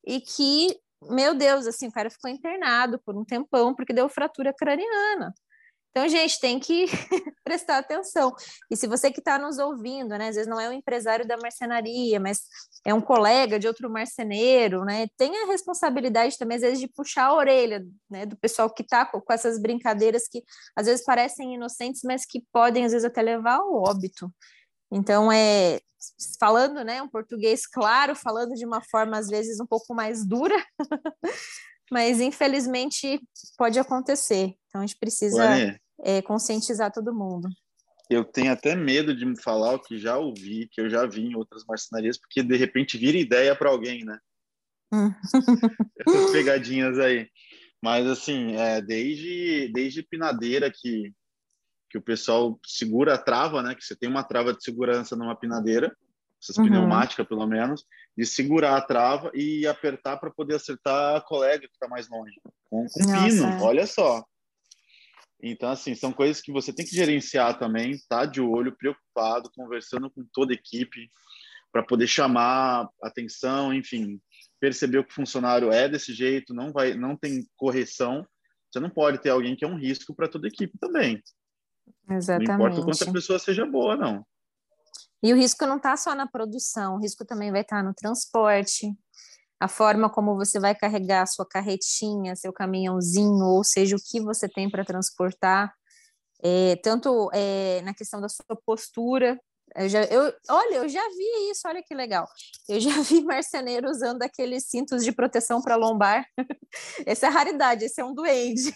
e 0.07 0.21
que, 0.21 0.79
meu 1.01 1.35
Deus, 1.35 1.67
assim, 1.67 1.89
o 1.89 1.91
cara 1.91 2.09
ficou 2.09 2.31
internado 2.31 2.97
por 2.99 3.17
um 3.17 3.25
tempão 3.25 3.75
porque 3.75 3.91
deu 3.91 4.07
fratura 4.07 4.53
craniana. 4.53 5.33
Então, 5.91 6.07
gente, 6.07 6.39
tem 6.39 6.59
que 6.59 6.85
prestar 7.43 7.79
atenção. 7.79 8.33
E 8.69 8.75
se 8.77 8.87
você 8.87 9.11
que 9.11 9.19
está 9.19 9.39
nos 9.39 9.57
ouvindo, 9.57 10.09
né, 10.17 10.29
às 10.29 10.35
vezes 10.35 10.49
não 10.49 10.59
é 10.59 10.69
um 10.69 10.73
empresário 10.73 11.27
da 11.27 11.35
marcenaria, 11.37 12.19
mas 12.19 12.43
é 12.85 12.93
um 12.93 13.01
colega 13.01 13.59
de 13.59 13.67
outro 13.67 13.89
marceneiro, 13.89 14.85
né, 14.85 15.07
tem 15.17 15.35
a 15.43 15.47
responsabilidade 15.47 16.37
também, 16.37 16.57
às 16.57 16.61
vezes, 16.61 16.79
de 16.79 16.87
puxar 16.87 17.25
a 17.25 17.35
orelha 17.35 17.83
né, 18.09 18.25
do 18.25 18.37
pessoal 18.37 18.69
que 18.69 18.83
está 18.83 19.05
com, 19.05 19.19
com 19.19 19.33
essas 19.33 19.59
brincadeiras 19.59 20.27
que 20.27 20.43
às 20.75 20.85
vezes 20.85 21.03
parecem 21.03 21.55
inocentes, 21.55 22.01
mas 22.03 22.25
que 22.25 22.43
podem, 22.51 22.85
às 22.85 22.91
vezes, 22.91 23.05
até 23.05 23.21
levar 23.21 23.55
ao 23.55 23.73
óbito. 23.73 24.31
Então, 24.91 25.31
é 25.31 25.79
falando 26.39 26.83
né, 26.83 27.01
um 27.01 27.09
português 27.09 27.67
claro, 27.67 28.15
falando 28.15 28.53
de 28.53 28.65
uma 28.65 28.81
forma, 28.81 29.17
às 29.17 29.27
vezes, 29.27 29.59
um 29.59 29.65
pouco 29.65 29.93
mais 29.93 30.25
dura, 30.25 30.55
mas 31.91 32.19
infelizmente 32.19 33.19
pode 33.57 33.79
acontecer. 33.79 34.55
Então 34.67 34.81
a 34.81 34.85
gente 34.85 34.97
precisa 34.99 35.77
é, 36.03 36.21
conscientizar 36.21 36.91
todo 36.91 37.13
mundo. 37.13 37.49
Eu 38.09 38.25
tenho 38.25 38.51
até 38.51 38.75
medo 38.75 39.15
de 39.15 39.25
me 39.25 39.39
falar 39.39 39.73
o 39.73 39.79
que 39.79 39.97
já 39.97 40.17
ouvi, 40.17 40.67
que 40.71 40.81
eu 40.81 40.89
já 40.89 41.05
vi 41.05 41.27
em 41.27 41.35
outras 41.35 41.63
marcenarias, 41.65 42.17
porque 42.17 42.41
de 42.41 42.57
repente 42.57 42.97
vira 42.97 43.17
ideia 43.17 43.55
para 43.55 43.69
alguém, 43.69 44.03
né? 44.03 44.17
Hum. 44.91 45.13
Essas 46.07 46.31
pegadinhas 46.31 46.97
aí. 46.97 47.29
Mas 47.81 48.07
assim, 48.07 48.55
é, 48.55 48.81
desde 48.81 49.71
desde 49.73 50.03
pinadeira 50.03 50.71
que 50.71 51.13
que 51.89 51.97
o 51.97 52.01
pessoal 52.01 52.59
segura 52.65 53.15
a 53.15 53.17
trava, 53.17 53.63
né? 53.63 53.73
Que 53.73 53.83
você 53.83 53.95
tem 53.95 54.09
uma 54.09 54.23
trava 54.23 54.53
de 54.53 54.63
segurança 54.63 55.15
numa 55.15 55.35
pinadeira, 55.35 55.95
essas 56.41 56.57
uhum. 56.57 56.65
pneumática 56.65 57.25
pelo 57.25 57.45
menos, 57.45 57.85
de 58.17 58.25
segurar 58.25 58.77
a 58.77 58.81
trava 58.81 59.31
e 59.33 59.67
apertar 59.67 60.17
para 60.17 60.31
poder 60.31 60.55
acertar 60.55 61.17
a 61.17 61.21
colega 61.21 61.67
que 61.67 61.73
está 61.73 61.87
mais 61.87 62.09
longe. 62.09 62.33
Com, 62.69 62.85
com 62.85 62.99
pino, 62.99 63.45
é. 63.45 63.61
olha 63.61 63.85
só. 63.85 64.23
Então, 65.41 65.69
assim, 65.69 65.95
são 65.95 66.11
coisas 66.11 66.41
que 66.41 66.51
você 66.51 66.73
tem 66.73 66.85
que 66.85 66.95
gerenciar 66.95 67.57
também, 67.57 67.97
tá 68.09 68.25
de 68.25 68.41
olho, 68.41 68.75
preocupado, 68.75 69.49
conversando 69.55 70.09
com 70.09 70.25
toda 70.33 70.51
a 70.51 70.55
equipe, 70.55 71.09
para 71.71 71.83
poder 71.83 72.07
chamar 72.07 72.89
atenção, 73.01 73.73
enfim, 73.73 74.19
perceber 74.59 75.03
que 75.05 75.11
o 75.11 75.15
funcionário 75.15 75.71
é 75.71 75.87
desse 75.87 76.13
jeito, 76.13 76.53
não 76.53 76.71
vai, 76.73 76.93
não 76.93 77.15
tem 77.15 77.45
correção. 77.55 78.27
Você 78.69 78.79
não 78.79 78.89
pode 78.89 79.19
ter 79.19 79.29
alguém 79.29 79.55
que 79.55 79.63
é 79.63 79.67
um 79.67 79.77
risco 79.77 80.13
para 80.13 80.27
toda 80.27 80.47
a 80.47 80.49
equipe 80.49 80.77
também. 80.77 81.21
Exatamente. 82.09 82.47
Não 82.47 82.55
importa 82.55 82.81
o 82.81 82.83
quanto 82.83 83.09
a 83.09 83.13
pessoa 83.13 83.39
seja 83.39 83.65
boa, 83.65 83.95
não. 83.95 84.25
E 85.21 85.33
o 85.33 85.35
risco 85.35 85.65
não 85.65 85.77
está 85.77 85.97
só 85.97 86.15
na 86.15 86.27
produção, 86.27 86.95
o 86.95 86.99
risco 86.99 87.25
também 87.25 87.51
vai 87.51 87.61
estar 87.61 87.77
tá 87.77 87.83
no 87.83 87.93
transporte, 87.93 88.93
a 89.59 89.67
forma 89.67 90.09
como 90.09 90.35
você 90.35 90.59
vai 90.59 90.73
carregar 90.73 91.27
sua 91.27 91.45
carretinha, 91.45 92.35
seu 92.35 92.53
caminhãozinho, 92.53 93.45
ou 93.45 93.63
seja, 93.63 93.95
o 93.95 93.99
que 93.99 94.21
você 94.21 94.47
tem 94.47 94.69
para 94.69 94.85
transportar, 94.85 95.73
é, 96.41 96.77
tanto 96.77 97.29
é, 97.33 97.81
na 97.81 97.93
questão 97.93 98.21
da 98.21 98.29
sua 98.29 98.55
postura, 98.65 99.37
eu 99.75 99.89
já, 99.89 100.03
eu, 100.05 100.33
olha, 100.49 100.75
eu 100.75 100.89
já 100.89 101.01
vi 101.09 101.51
isso, 101.51 101.67
olha 101.67 101.81
que 101.83 101.93
legal. 101.93 102.27
Eu 102.67 102.79
já 102.79 103.01
vi 103.01 103.21
marceneiro 103.23 103.89
usando 103.89 104.21
aqueles 104.23 104.65
cintos 104.65 105.03
de 105.03 105.11
proteção 105.11 105.61
para 105.61 105.75
lombar. 105.75 106.25
Essa 107.05 107.27
é 107.27 107.29
raridade, 107.29 107.85
esse 107.85 107.99
é 107.99 108.05
um 108.05 108.13
duende. 108.13 108.71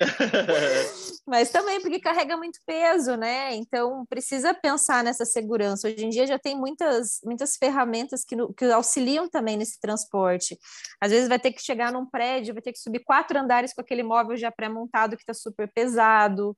Mas 1.26 1.50
também 1.50 1.80
porque 1.80 2.00
carrega 2.00 2.36
muito 2.36 2.58
peso, 2.64 3.16
né? 3.16 3.54
Então 3.54 4.06
precisa 4.06 4.54
pensar 4.54 5.04
nessa 5.04 5.26
segurança. 5.26 5.88
Hoje 5.88 6.04
em 6.04 6.08
dia 6.08 6.26
já 6.26 6.38
tem 6.38 6.56
muitas, 6.56 7.20
muitas 7.22 7.56
ferramentas 7.56 8.24
que, 8.24 8.34
que 8.54 8.64
auxiliam 8.66 9.28
também 9.28 9.58
nesse 9.58 9.78
transporte. 9.78 10.58
Às 11.00 11.10
vezes 11.10 11.28
vai 11.28 11.38
ter 11.38 11.52
que 11.52 11.60
chegar 11.60 11.92
num 11.92 12.06
prédio, 12.06 12.54
vai 12.54 12.62
ter 12.62 12.72
que 12.72 12.78
subir 12.78 13.00
quatro 13.00 13.38
andares 13.38 13.74
com 13.74 13.82
aquele 13.82 14.02
móvel 14.02 14.36
já 14.36 14.50
pré-montado 14.50 15.16
que 15.16 15.22
está 15.22 15.34
super 15.34 15.70
pesado. 15.72 16.56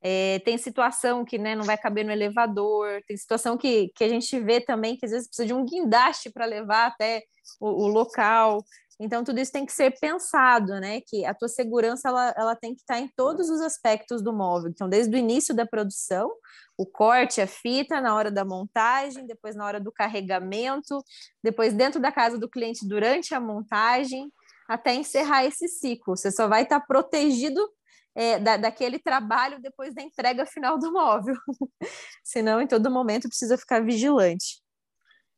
É, 0.00 0.38
tem 0.40 0.56
situação 0.56 1.24
que 1.24 1.38
né, 1.38 1.56
não 1.56 1.64
vai 1.64 1.76
caber 1.76 2.04
no 2.04 2.12
elevador, 2.12 3.02
tem 3.06 3.16
situação 3.16 3.56
que, 3.56 3.90
que 3.96 4.04
a 4.04 4.08
gente 4.08 4.38
vê 4.38 4.60
também 4.60 4.96
que 4.96 5.04
às 5.04 5.10
vezes 5.10 5.26
precisa 5.26 5.46
de 5.46 5.54
um 5.54 5.64
guindaste 5.64 6.30
para 6.30 6.44
levar 6.44 6.86
até 6.86 7.22
o, 7.60 7.84
o, 7.84 7.88
local. 7.88 8.64
Então, 9.00 9.24
tudo 9.24 9.40
isso 9.40 9.52
tem 9.52 9.66
que 9.66 9.72
ser 9.72 9.98
pensado, 9.98 10.78
né? 10.80 11.00
Que 11.06 11.24
a 11.24 11.34
tua 11.34 11.48
segurança 11.48 12.08
ela, 12.08 12.34
ela 12.36 12.56
tem 12.56 12.74
que 12.74 12.80
estar 12.80 12.98
em 12.98 13.08
todos 13.16 13.48
os 13.48 13.60
aspectos 13.60 14.22
do 14.22 14.32
móvel. 14.32 14.70
Então, 14.70 14.88
desde 14.88 15.14
o 15.14 15.18
início 15.18 15.54
da 15.54 15.66
produção, 15.66 16.30
o 16.76 16.86
corte, 16.86 17.40
a 17.40 17.46
fita, 17.46 18.00
na 18.00 18.14
hora 18.14 18.30
da 18.30 18.44
montagem, 18.44 19.26
depois 19.26 19.56
na 19.56 19.66
hora 19.66 19.80
do 19.80 19.90
carregamento, 19.90 21.02
depois 21.42 21.72
dentro 21.72 22.00
da 22.00 22.12
casa 22.12 22.38
do 22.38 22.48
cliente 22.48 22.86
durante 22.86 23.34
a 23.34 23.40
montagem, 23.40 24.32
até 24.68 24.94
encerrar 24.94 25.44
esse 25.44 25.66
ciclo. 25.66 26.16
Você 26.16 26.30
só 26.30 26.46
vai 26.46 26.62
estar 26.62 26.80
protegido 26.80 27.60
é, 28.18 28.36
da, 28.36 28.56
daquele 28.56 28.98
trabalho 28.98 29.62
depois 29.62 29.94
da 29.94 30.02
entrega 30.02 30.44
final 30.44 30.76
do 30.76 30.92
móvel. 30.92 31.36
Senão, 32.24 32.60
em 32.60 32.66
todo 32.66 32.90
momento, 32.90 33.28
precisa 33.28 33.56
ficar 33.56 33.84
vigilante. 33.84 34.60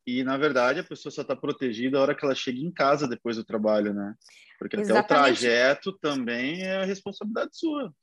e 0.05 0.23
na 0.23 0.35
verdade 0.35 0.79
a 0.79 0.83
pessoa 0.83 1.11
só 1.11 1.21
está 1.21 1.35
protegida 1.35 1.99
a 1.99 2.01
hora 2.01 2.15
que 2.15 2.25
ela 2.25 2.33
chega 2.33 2.57
em 2.57 2.71
casa 2.71 3.07
depois 3.07 3.37
do 3.37 3.45
trabalho, 3.45 3.93
né? 3.93 4.15
Porque 4.57 4.77
Exatamente. 4.77 5.05
até 5.05 5.13
o 5.13 5.23
trajeto 5.23 5.91
também 5.99 6.63
é 6.63 6.83
responsabilidade 6.83 7.51
sua. 7.53 7.93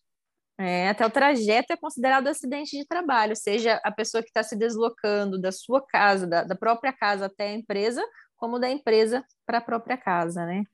É, 0.61 0.89
até 0.89 1.05
o 1.05 1.11
trajeto 1.11 1.73
é 1.73 1.77
considerado 1.77 2.29
acidente 2.29 2.77
de 2.77 2.87
trabalho, 2.87 3.35
seja 3.35 3.81
a 3.85 3.91
pessoa 3.91 4.23
que 4.23 4.29
está 4.29 4.45
se 4.45 4.57
deslocando 4.57 5.41
da 5.41 5.51
sua 5.51 5.85
casa, 5.85 6.25
da, 6.25 6.45
da, 6.45 6.55
própria 6.55 6.93
casa 6.93 7.27
até 7.27 7.49
a 7.49 7.55
empresa, 7.55 8.05
como 8.37 8.59
da 8.61 8.69
empresa 8.69 9.25
para 9.47 9.59
a 9.59 9.61
própria 9.61 9.97
casa, 9.97 10.47
né? 10.47 10.65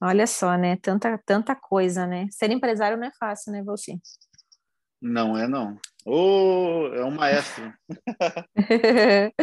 Olha 0.00 0.26
só, 0.26 0.56
né? 0.56 0.76
Tanta, 0.76 1.18
tanta 1.24 1.54
coisa, 1.54 2.06
né? 2.06 2.26
Ser 2.30 2.50
empresário 2.50 2.96
não 2.96 3.06
é 3.06 3.12
fácil, 3.18 3.52
né, 3.52 3.62
você? 3.62 3.98
Não 5.00 5.36
é, 5.36 5.46
não. 5.46 5.78
Oh, 6.04 6.88
é 6.94 7.04
um 7.04 7.10
maestro. 7.10 7.72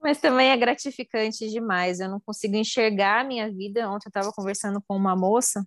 Mas 0.00 0.20
também 0.20 0.50
é 0.50 0.56
gratificante 0.56 1.48
demais. 1.48 2.00
Eu 2.00 2.08
não 2.08 2.20
consigo 2.20 2.56
enxergar 2.56 3.20
a 3.20 3.24
minha 3.24 3.50
vida. 3.50 3.88
Ontem 3.88 4.06
eu 4.06 4.10
estava 4.10 4.32
conversando 4.32 4.82
com 4.86 4.96
uma 4.96 5.16
moça 5.16 5.64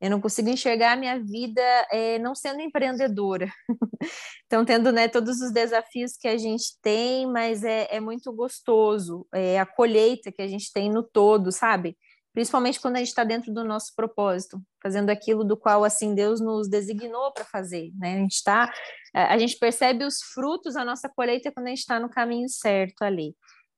eu 0.00 0.10
não 0.10 0.20
consigo 0.20 0.48
enxergar 0.48 0.92
a 0.92 0.96
minha 0.96 1.18
vida 1.18 1.62
é, 1.90 2.18
não 2.18 2.34
sendo 2.34 2.60
empreendedora. 2.60 3.50
então, 4.44 4.64
tendo 4.64 4.92
né, 4.92 5.08
todos 5.08 5.40
os 5.40 5.50
desafios 5.50 6.16
que 6.18 6.28
a 6.28 6.36
gente 6.36 6.78
tem, 6.82 7.26
mas 7.26 7.64
é, 7.64 7.88
é 7.90 7.98
muito 7.98 8.30
gostoso 8.32 9.26
é, 9.32 9.58
a 9.58 9.64
colheita 9.64 10.30
que 10.30 10.42
a 10.42 10.46
gente 10.46 10.70
tem 10.70 10.90
no 10.90 11.02
todo, 11.02 11.50
sabe? 11.50 11.96
Principalmente 12.36 12.78
quando 12.78 12.96
a 12.96 12.98
gente 12.98 13.08
está 13.08 13.24
dentro 13.24 13.50
do 13.50 13.64
nosso 13.64 13.94
propósito, 13.96 14.60
fazendo 14.82 15.08
aquilo 15.08 15.42
do 15.42 15.56
qual 15.56 15.82
assim 15.84 16.14
Deus 16.14 16.38
nos 16.38 16.68
designou 16.68 17.32
para 17.32 17.46
fazer, 17.46 17.90
né? 17.96 18.16
A 18.16 18.18
gente 18.18 18.34
está, 18.34 18.70
a 19.14 19.38
gente 19.38 19.58
percebe 19.58 20.04
os 20.04 20.20
frutos 20.20 20.74
da 20.74 20.84
nossa 20.84 21.08
colheita 21.08 21.50
quando 21.50 21.68
a 21.68 21.70
gente 21.70 21.78
está 21.78 21.98
no 21.98 22.10
caminho 22.10 22.46
certo 22.50 23.00
ali. 23.00 23.34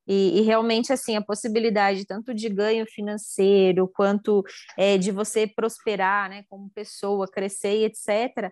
E, 0.09 0.41
e, 0.41 0.41
realmente, 0.41 0.93
assim, 0.93 1.15
a 1.15 1.23
possibilidade 1.23 2.05
tanto 2.05 2.35
de 2.35 2.49
ganho 2.49 2.85
financeiro, 2.85 3.87
quanto 3.87 4.43
é, 4.77 4.99
de 4.99 5.13
você 5.13 5.47
prosperar, 5.47 6.29
né, 6.29 6.43
como 6.49 6.69
pessoa, 6.71 7.29
crescer, 7.29 7.85
etc., 7.85 8.51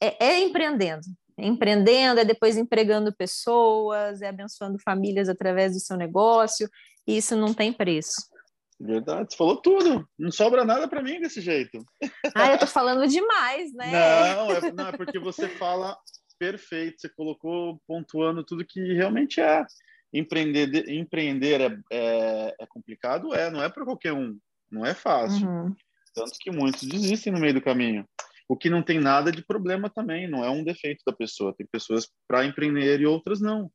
é, 0.00 0.26
é 0.26 0.40
empreendendo. 0.44 1.02
É 1.36 1.44
empreendendo, 1.44 2.20
é 2.20 2.24
depois 2.24 2.56
empregando 2.56 3.12
pessoas, 3.12 4.22
é 4.22 4.28
abençoando 4.28 4.78
famílias 4.78 5.28
através 5.28 5.72
do 5.72 5.80
seu 5.80 5.96
negócio, 5.96 6.70
e 7.04 7.16
isso 7.16 7.34
não 7.34 7.52
tem 7.52 7.72
preço. 7.72 8.30
Verdade, 8.80 9.30
você 9.30 9.36
falou 9.36 9.60
tudo. 9.60 10.08
Não 10.18 10.32
sobra 10.32 10.64
nada 10.64 10.88
para 10.88 11.02
mim 11.02 11.20
desse 11.20 11.42
jeito. 11.42 11.84
Ah, 12.34 12.52
eu 12.52 12.58
tô 12.58 12.66
falando 12.66 13.06
demais, 13.06 13.74
né? 13.74 13.90
Não, 13.90 14.50
é, 14.52 14.72
não, 14.72 14.88
é 14.88 14.92
porque 14.96 15.18
você 15.18 15.48
fala 15.48 15.94
perfeito, 16.38 16.98
você 16.98 17.08
colocou 17.10 17.78
pontuando 17.86 18.42
tudo 18.42 18.64
que 18.64 18.94
realmente 18.94 19.38
é 19.38 19.66
empreender, 20.14 20.88
empreender 20.88 21.60
é, 21.60 21.78
é, 21.92 22.56
é 22.60 22.66
complicado? 22.66 23.34
É, 23.34 23.50
não 23.50 23.62
é 23.62 23.68
para 23.68 23.84
qualquer 23.84 24.14
um, 24.14 24.38
não 24.70 24.86
é 24.86 24.94
fácil. 24.94 25.46
Uhum. 25.46 25.74
Tanto 26.14 26.32
que 26.40 26.50
muitos 26.50 26.82
desistem 26.82 27.34
no 27.34 27.38
meio 27.38 27.54
do 27.54 27.62
caminho. 27.62 28.06
O 28.48 28.56
que 28.56 28.70
não 28.70 28.82
tem 28.82 28.98
nada 28.98 29.30
de 29.30 29.44
problema 29.44 29.90
também, 29.90 30.28
não 30.28 30.42
é 30.42 30.50
um 30.50 30.64
defeito 30.64 31.02
da 31.06 31.12
pessoa. 31.12 31.54
Tem 31.54 31.66
pessoas 31.70 32.08
para 32.26 32.44
empreender 32.44 33.00
e 33.00 33.06
outras 33.06 33.40
não. 33.40 33.70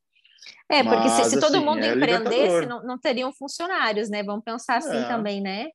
É, 0.69 0.83
porque 0.83 1.07
Mas, 1.07 1.11
se, 1.11 1.29
se, 1.31 1.39
todo 1.39 1.55
assim, 1.55 1.65
mundo 1.65 1.83
é 1.83 1.93
empreendesse, 1.93 2.65
não, 2.65 2.83
não, 2.83 2.97
teriam 2.97 3.31
funcionários, 3.33 4.09
né? 4.09 4.23
Vamos 4.23 4.43
pensar 4.43 4.77
assim 4.77 4.97
é. 4.97 5.07
também, 5.07 5.41
né? 5.41 5.67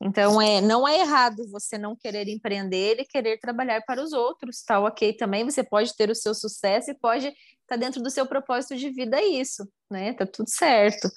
Então, 0.00 0.42
é, 0.42 0.60
não 0.60 0.86
é 0.86 1.00
errado 1.00 1.48
você 1.50 1.78
não 1.78 1.96
querer 1.96 2.28
empreender 2.28 2.98
e 2.98 3.04
querer 3.04 3.38
trabalhar 3.38 3.80
para 3.86 4.02
os 4.02 4.12
outros, 4.12 4.62
tá 4.62 4.80
ok 4.80 5.12
também. 5.14 5.44
Você 5.44 5.62
pode 5.62 5.94
ter 5.96 6.10
o 6.10 6.14
seu 6.14 6.34
sucesso 6.34 6.90
e 6.90 6.98
pode 6.98 7.28
estar 7.28 7.36
tá 7.68 7.76
dentro 7.76 8.02
do 8.02 8.10
seu 8.10 8.26
propósito 8.26 8.76
de 8.76 8.90
vida 8.90 9.22
isso, 9.22 9.66
né? 9.90 10.12
Tá 10.12 10.26
tudo 10.26 10.50
certo. 10.50 11.08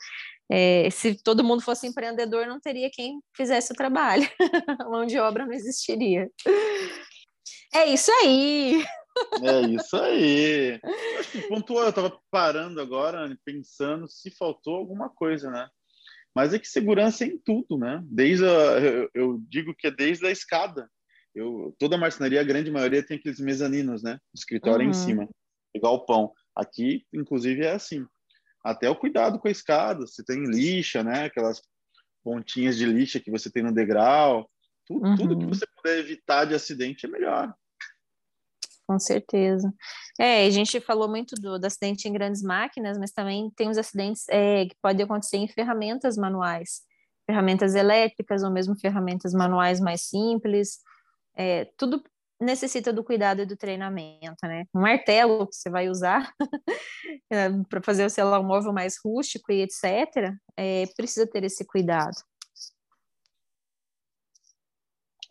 É, 0.49 0.89
se 0.89 1.15
todo 1.21 1.43
mundo 1.43 1.61
fosse 1.61 1.87
empreendedor, 1.87 2.47
não 2.47 2.59
teria 2.59 2.89
quem 2.91 3.19
fizesse 3.35 3.73
o 3.73 3.75
trabalho. 3.75 4.29
A 4.79 4.85
mão 4.89 5.05
de 5.05 5.19
obra 5.19 5.45
não 5.45 5.53
existiria. 5.53 6.29
É 7.73 7.85
isso 7.87 8.11
aí! 8.23 8.85
É 9.43 9.61
isso 9.67 9.95
aí. 9.95 10.79
Acho 11.19 11.31
que 11.31 11.47
pontuou, 11.47 11.83
eu 11.83 11.89
estava 11.89 12.19
parando 12.31 12.81
agora, 12.81 13.37
pensando 13.45 14.07
se 14.07 14.31
faltou 14.31 14.75
alguma 14.75 15.09
coisa, 15.09 15.49
né? 15.49 15.69
Mas 16.35 16.53
é 16.53 16.59
que 16.59 16.67
segurança 16.67 17.23
é 17.23 17.27
em 17.27 17.37
tudo, 17.39 17.77
né? 17.77 17.99
Desde 18.05 18.45
a, 18.45 18.49
eu, 18.79 19.09
eu, 19.13 19.41
digo 19.49 19.73
que 19.75 19.87
é 19.87 19.91
desde 19.91 20.25
a 20.25 20.31
escada. 20.31 20.89
Eu, 21.33 21.75
toda 21.79 21.95
a 21.95 21.99
marcenaria, 21.99 22.41
a 22.41 22.43
grande 22.43 22.69
maioria 22.69 23.03
tem 23.03 23.17
aqueles 23.17 23.39
mezaninos, 23.39 24.03
né? 24.03 24.19
O 24.33 24.37
escritório 24.37 24.83
uhum. 24.85 24.91
em 24.91 24.93
cima, 24.93 25.29
igual 25.73 25.95
o 25.95 26.05
pão. 26.05 26.31
Aqui, 26.55 27.05
inclusive, 27.13 27.63
é 27.63 27.71
assim. 27.71 28.05
Até 28.63 28.89
o 28.89 28.95
cuidado 28.95 29.39
com 29.39 29.47
a 29.47 29.51
escada, 29.51 30.05
você 30.05 30.23
tem 30.23 30.43
lixa, 30.43 31.03
né? 31.03 31.25
Aquelas 31.25 31.61
pontinhas 32.23 32.77
de 32.77 32.85
lixa 32.85 33.19
que 33.19 33.31
você 33.31 33.49
tem 33.49 33.63
no 33.63 33.73
degrau. 33.73 34.49
Tudo, 34.85 35.07
uhum. 35.07 35.15
tudo 35.15 35.39
que 35.39 35.45
você 35.45 35.65
puder 35.75 35.99
evitar 35.99 36.45
de 36.45 36.53
acidente 36.53 37.05
é 37.05 37.09
melhor. 37.09 37.53
Com 38.87 38.97
certeza. 38.97 39.73
É, 40.17 40.45
a 40.45 40.49
gente 40.49 40.79
falou 40.79 41.09
muito 41.09 41.35
do, 41.35 41.59
do 41.59 41.65
acidente 41.65 42.07
em 42.07 42.13
grandes 42.13 42.41
máquinas, 42.41 42.97
mas 42.97 43.11
também 43.11 43.51
tem 43.55 43.69
os 43.69 43.77
acidentes 43.77 44.23
é, 44.29 44.65
que 44.65 44.75
podem 44.81 45.03
acontecer 45.03 45.35
em 45.35 45.47
ferramentas 45.47 46.15
manuais, 46.15 46.83
ferramentas 47.29 47.75
elétricas 47.75 48.43
ou 48.43 48.49
mesmo 48.49 48.79
ferramentas 48.79 49.33
manuais 49.33 49.81
mais 49.81 50.07
simples. 50.07 50.79
É, 51.35 51.65
tudo 51.77 52.01
necessita 52.39 52.93
do 52.93 53.03
cuidado 53.03 53.41
e 53.41 53.45
do 53.45 53.57
treinamento, 53.57 54.37
né? 54.43 54.65
Um 54.73 54.81
martelo 54.81 55.45
que 55.47 55.55
você 55.55 55.69
vai 55.69 55.89
usar 55.89 56.31
é, 57.29 57.49
para 57.67 57.81
fazer, 57.81 58.09
sei 58.09 58.23
lá, 58.23 58.39
um 58.39 58.47
móvel 58.47 58.71
mais 58.71 58.95
rústico 59.03 59.51
e 59.51 59.63
etc., 59.63 60.33
é, 60.55 60.85
precisa 60.95 61.27
ter 61.27 61.43
esse 61.43 61.65
cuidado. 61.65 62.15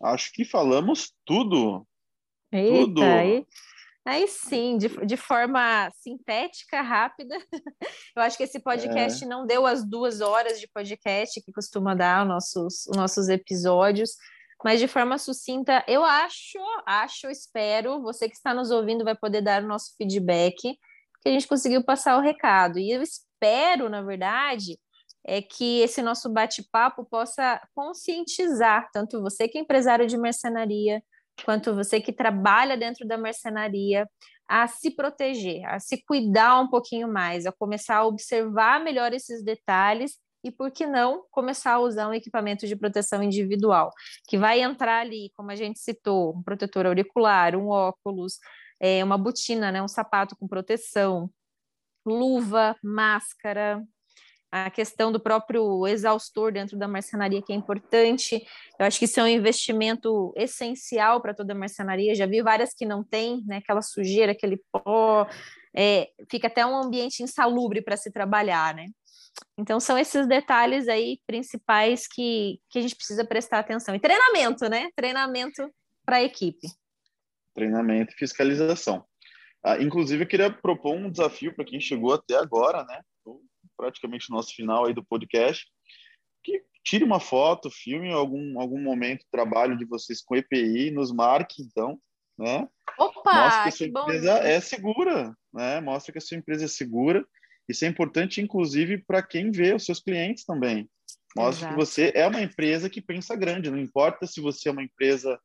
Acho 0.01 0.31
que 0.31 0.45
falamos 0.45 1.11
tudo. 1.25 1.87
Eita, 2.51 2.85
Tudo. 2.85 3.03
Aí, 3.03 3.45
aí 4.05 4.27
sim, 4.27 4.77
de, 4.77 4.87
de 5.05 5.17
forma 5.17 5.89
sintética, 6.01 6.81
rápida. 6.81 7.35
Eu 8.15 8.21
acho 8.21 8.37
que 8.37 8.43
esse 8.43 8.59
podcast 8.59 9.23
é. 9.23 9.27
não 9.27 9.45
deu 9.45 9.65
as 9.65 9.83
duas 9.83 10.21
horas 10.21 10.59
de 10.59 10.67
podcast 10.67 11.41
que 11.41 11.51
costuma 11.51 11.93
dar 11.93 12.23
os 12.23 12.27
nossos, 12.27 12.87
os 12.87 12.97
nossos 12.97 13.29
episódios, 13.29 14.11
mas 14.63 14.79
de 14.79 14.87
forma 14.87 15.17
sucinta, 15.17 15.83
eu 15.87 16.03
acho, 16.03 16.57
acho, 16.85 17.29
espero, 17.29 18.01
você 18.01 18.27
que 18.27 18.35
está 18.35 18.53
nos 18.53 18.71
ouvindo 18.71 19.03
vai 19.03 19.15
poder 19.15 19.41
dar 19.41 19.63
o 19.63 19.67
nosso 19.67 19.95
feedback, 19.95 20.55
que 21.21 21.29
a 21.29 21.31
gente 21.31 21.47
conseguiu 21.47 21.83
passar 21.83 22.17
o 22.17 22.21
recado. 22.21 22.79
E 22.79 22.91
eu 22.91 23.01
espero, 23.03 23.87
na 23.87 24.01
verdade, 24.01 24.79
é 25.23 25.41
que 25.41 25.81
esse 25.81 26.01
nosso 26.01 26.29
bate-papo 26.29 27.05
possa 27.05 27.61
conscientizar 27.75 28.89
tanto 28.91 29.21
você 29.21 29.47
que 29.47 29.57
é 29.57 29.61
empresário 29.61 30.07
de 30.07 30.17
mercenaria, 30.17 31.03
quanto 31.43 31.75
você 31.75 31.99
que 32.01 32.13
trabalha 32.13 32.77
dentro 32.77 33.07
da 33.07 33.17
marcenaria, 33.17 34.07
a 34.47 34.67
se 34.67 34.91
proteger, 34.91 35.65
a 35.65 35.79
se 35.79 36.03
cuidar 36.05 36.59
um 36.59 36.69
pouquinho 36.69 37.07
mais, 37.11 37.45
a 37.45 37.51
começar 37.51 37.97
a 37.97 38.05
observar 38.05 38.81
melhor 38.81 39.13
esses 39.13 39.43
detalhes 39.43 40.17
e, 40.43 40.51
por 40.51 40.71
que 40.71 40.85
não, 40.85 41.25
começar 41.31 41.73
a 41.73 41.79
usar 41.79 42.07
um 42.07 42.13
equipamento 42.13 42.65
de 42.65 42.75
proteção 42.75 43.21
individual, 43.21 43.91
que 44.27 44.37
vai 44.37 44.61
entrar 44.61 45.01
ali, 45.01 45.31
como 45.35 45.51
a 45.51 45.55
gente 45.55 45.79
citou, 45.79 46.37
um 46.37 46.43
protetor 46.43 46.85
auricular, 46.85 47.55
um 47.55 47.67
óculos, 47.67 48.39
é, 48.79 49.03
uma 49.03 49.17
botina, 49.17 49.71
né, 49.71 49.81
um 49.81 49.87
sapato 49.87 50.35
com 50.37 50.47
proteção, 50.47 51.29
luva, 52.05 52.75
máscara, 52.81 53.83
a 54.51 54.69
questão 54.69 55.11
do 55.11 55.19
próprio 55.19 55.85
exaustor 55.87 56.51
dentro 56.51 56.77
da 56.77 56.87
marcenaria, 56.87 57.41
que 57.41 57.51
é 57.51 57.55
importante. 57.55 58.41
Eu 58.79 58.85
acho 58.85 58.97
que 58.99 59.05
isso 59.05 59.19
é 59.19 59.23
um 59.23 59.27
investimento 59.27 60.33
essencial 60.35 61.21
para 61.21 61.33
toda 61.33 61.53
a 61.53 61.55
marcenaria. 61.55 62.15
Já 62.15 62.25
vi 62.25 62.41
várias 62.41 62.73
que 62.73 62.85
não 62.85 63.03
tem, 63.03 63.43
né? 63.45 63.57
Aquela 63.57 63.81
sujeira, 63.81 64.31
aquele 64.31 64.61
pó, 64.71 65.27
é, 65.75 66.09
fica 66.29 66.47
até 66.47 66.65
um 66.65 66.75
ambiente 66.77 67.21
insalubre 67.21 67.81
para 67.81 67.97
se 67.97 68.11
trabalhar, 68.11 68.73
né? 68.73 68.87
Então, 69.57 69.79
são 69.79 69.97
esses 69.97 70.27
detalhes 70.27 70.87
aí 70.87 71.19
principais 71.27 72.07
que, 72.07 72.59
que 72.69 72.79
a 72.79 72.81
gente 72.81 72.95
precisa 72.95 73.25
prestar 73.25 73.59
atenção. 73.59 73.93
E 73.93 73.99
treinamento, 73.99 74.67
né? 74.69 74.89
Treinamento 74.95 75.69
para 76.05 76.17
a 76.17 76.23
equipe. 76.23 76.67
Treinamento 77.53 78.13
e 78.13 78.17
fiscalização. 78.17 79.03
Ah, 79.63 79.81
inclusive, 79.81 80.23
eu 80.23 80.27
queria 80.27 80.51
propor 80.51 80.95
um 80.95 81.11
desafio 81.11 81.53
para 81.53 81.65
quem 81.65 81.79
chegou 81.79 82.13
até 82.13 82.35
agora, 82.35 82.83
né? 82.85 83.01
Praticamente 83.77 84.29
no 84.29 84.35
nosso 84.35 84.53
final 84.53 84.85
aí 84.85 84.93
do 84.93 85.05
podcast, 85.05 85.65
que 86.43 86.63
tire 86.83 87.03
uma 87.03 87.19
foto, 87.19 87.69
filme 87.69 88.11
algum 88.11 88.59
algum 88.59 88.81
momento 88.81 89.19
de 89.19 89.29
trabalho 89.31 89.77
de 89.77 89.85
vocês 89.85 90.21
com 90.21 90.35
EPI, 90.35 90.91
nos 90.91 91.11
marque 91.11 91.61
então, 91.61 91.99
né? 92.37 92.67
Opa, 92.97 93.33
Mostra 93.33 93.63
que 93.63 93.69
a 93.69 93.71
sua 93.71 93.87
empresa 93.87 94.31
é 94.39 94.59
segura, 94.59 95.37
né? 95.53 95.79
Mostra 95.81 96.11
que 96.11 96.17
a 96.17 96.21
sua 96.21 96.37
empresa 96.37 96.65
é 96.65 96.67
segura. 96.67 97.25
Isso 97.67 97.83
é 97.83 97.87
importante, 97.87 98.41
inclusive, 98.41 98.99
para 98.99 99.21
quem 99.21 99.51
vê 99.51 99.73
os 99.73 99.85
seus 99.85 99.99
clientes 99.99 100.45
também. 100.45 100.89
Mostra 101.35 101.67
Exato. 101.67 101.73
que 101.73 101.79
você 101.79 102.11
é 102.15 102.25
uma 102.25 102.41
empresa 102.41 102.89
que 102.89 103.01
pensa 103.01 103.35
grande. 103.35 103.69
Não 103.69 103.77
importa 103.77 104.25
se 104.25 104.39
você 104.39 104.69
é 104.69 104.71
uma 104.71 104.83
empresa 104.83 105.39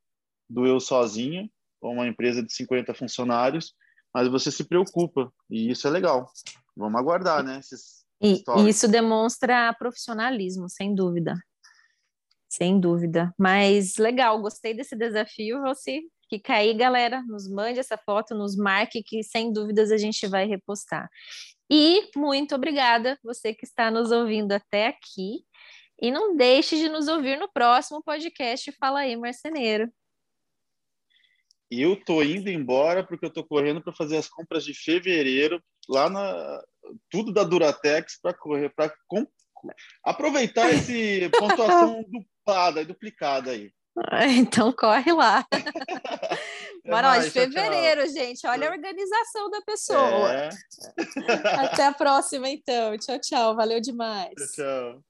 do 0.49 0.65
eu 0.67 0.79
sozinho 0.79 1.51
ou 1.81 1.93
uma 1.93 2.07
empresa 2.07 2.43
de 2.43 2.53
50 2.53 2.95
funcionários, 2.95 3.75
mas 4.15 4.29
você 4.29 4.51
se 4.51 4.65
preocupa. 4.65 5.33
E 5.51 5.71
isso 5.71 5.87
é 5.87 5.91
legal. 5.91 6.31
Vamos 6.77 7.01
aguardar, 7.01 7.43
né? 7.43 7.59
Esses 7.59 8.02
E, 8.23 8.45
e 8.59 8.69
isso 8.69 8.87
demonstra 8.87 9.75
profissionalismo, 9.75 10.69
sem 10.69 10.95
dúvida. 10.95 11.35
Sem 12.49 12.79
dúvida. 12.79 13.35
Mas 13.39 13.97
legal, 13.97 14.41
gostei 14.41 14.75
desse 14.75 14.95
desafio, 14.95 15.61
você. 15.63 16.01
Fica 16.31 16.55
aí, 16.55 16.73
galera, 16.73 17.23
nos 17.27 17.47
mande 17.51 17.81
essa 17.81 17.99
foto, 17.99 18.35
nos 18.35 18.57
marque, 18.57 19.03
que 19.03 19.23
sem 19.23 19.53
dúvidas 19.53 19.91
a 19.91 19.99
gente 19.99 20.27
vai 20.27 20.47
repostar. 20.47 21.09
E 21.71 22.11
muito 22.17 22.55
obrigada, 22.55 23.19
você 23.23 23.53
que 23.53 23.65
está 23.65 23.91
nos 23.91 24.11
ouvindo 24.11 24.53
até 24.53 24.87
aqui. 24.87 25.45
E 26.01 26.11
não 26.11 26.37
deixe 26.37 26.77
de 26.77 26.89
nos 26.89 27.09
ouvir 27.09 27.39
no 27.39 27.51
próximo 27.51 28.03
podcast 28.03 28.73
Fala 28.73 29.01
aí, 29.01 29.17
Marceneiro. 29.17 29.91
Eu 31.71 31.97
tô 32.05 32.23
indo 32.23 32.51
embora 32.51 33.07
porque 33.07 33.25
eu 33.25 33.33
tô 33.33 33.43
correndo 33.43 33.83
para 33.83 33.95
fazer 33.95 34.19
as 34.19 34.29
compras 34.29 34.65
de 34.65 34.75
fevereiro 34.75 35.63
lá 35.89 36.09
na 36.09 36.63
tudo 37.11 37.33
da 37.33 37.45
Duratex 37.45 38.21
para 38.21 38.35
correr 38.35 38.71
para 38.71 38.93
aproveitar 40.05 40.69
esse 40.73 41.29
pontuação 41.31 42.05
duplada, 42.11 42.85
duplicada 42.85 43.53
aí. 43.53 43.73
Então 44.37 44.73
corre 44.73 45.13
lá. 45.13 45.47
Bora 46.85 47.09
lá, 47.09 47.19
de 47.19 47.31
fevereiro, 47.31 48.05
tchau. 48.05 48.13
gente. 48.13 48.47
Olha 48.47 48.69
a 48.69 48.73
organização 48.73 49.51
da 49.51 49.61
pessoa. 49.63 50.33
É. 50.33 50.49
Até 51.67 51.87
a 51.87 51.93
próxima, 51.93 52.49
então. 52.49 52.97
Tchau, 52.99 53.21
tchau. 53.21 53.55
Valeu 53.55 53.81
demais. 53.81 54.35
Tchau. 54.55 55.03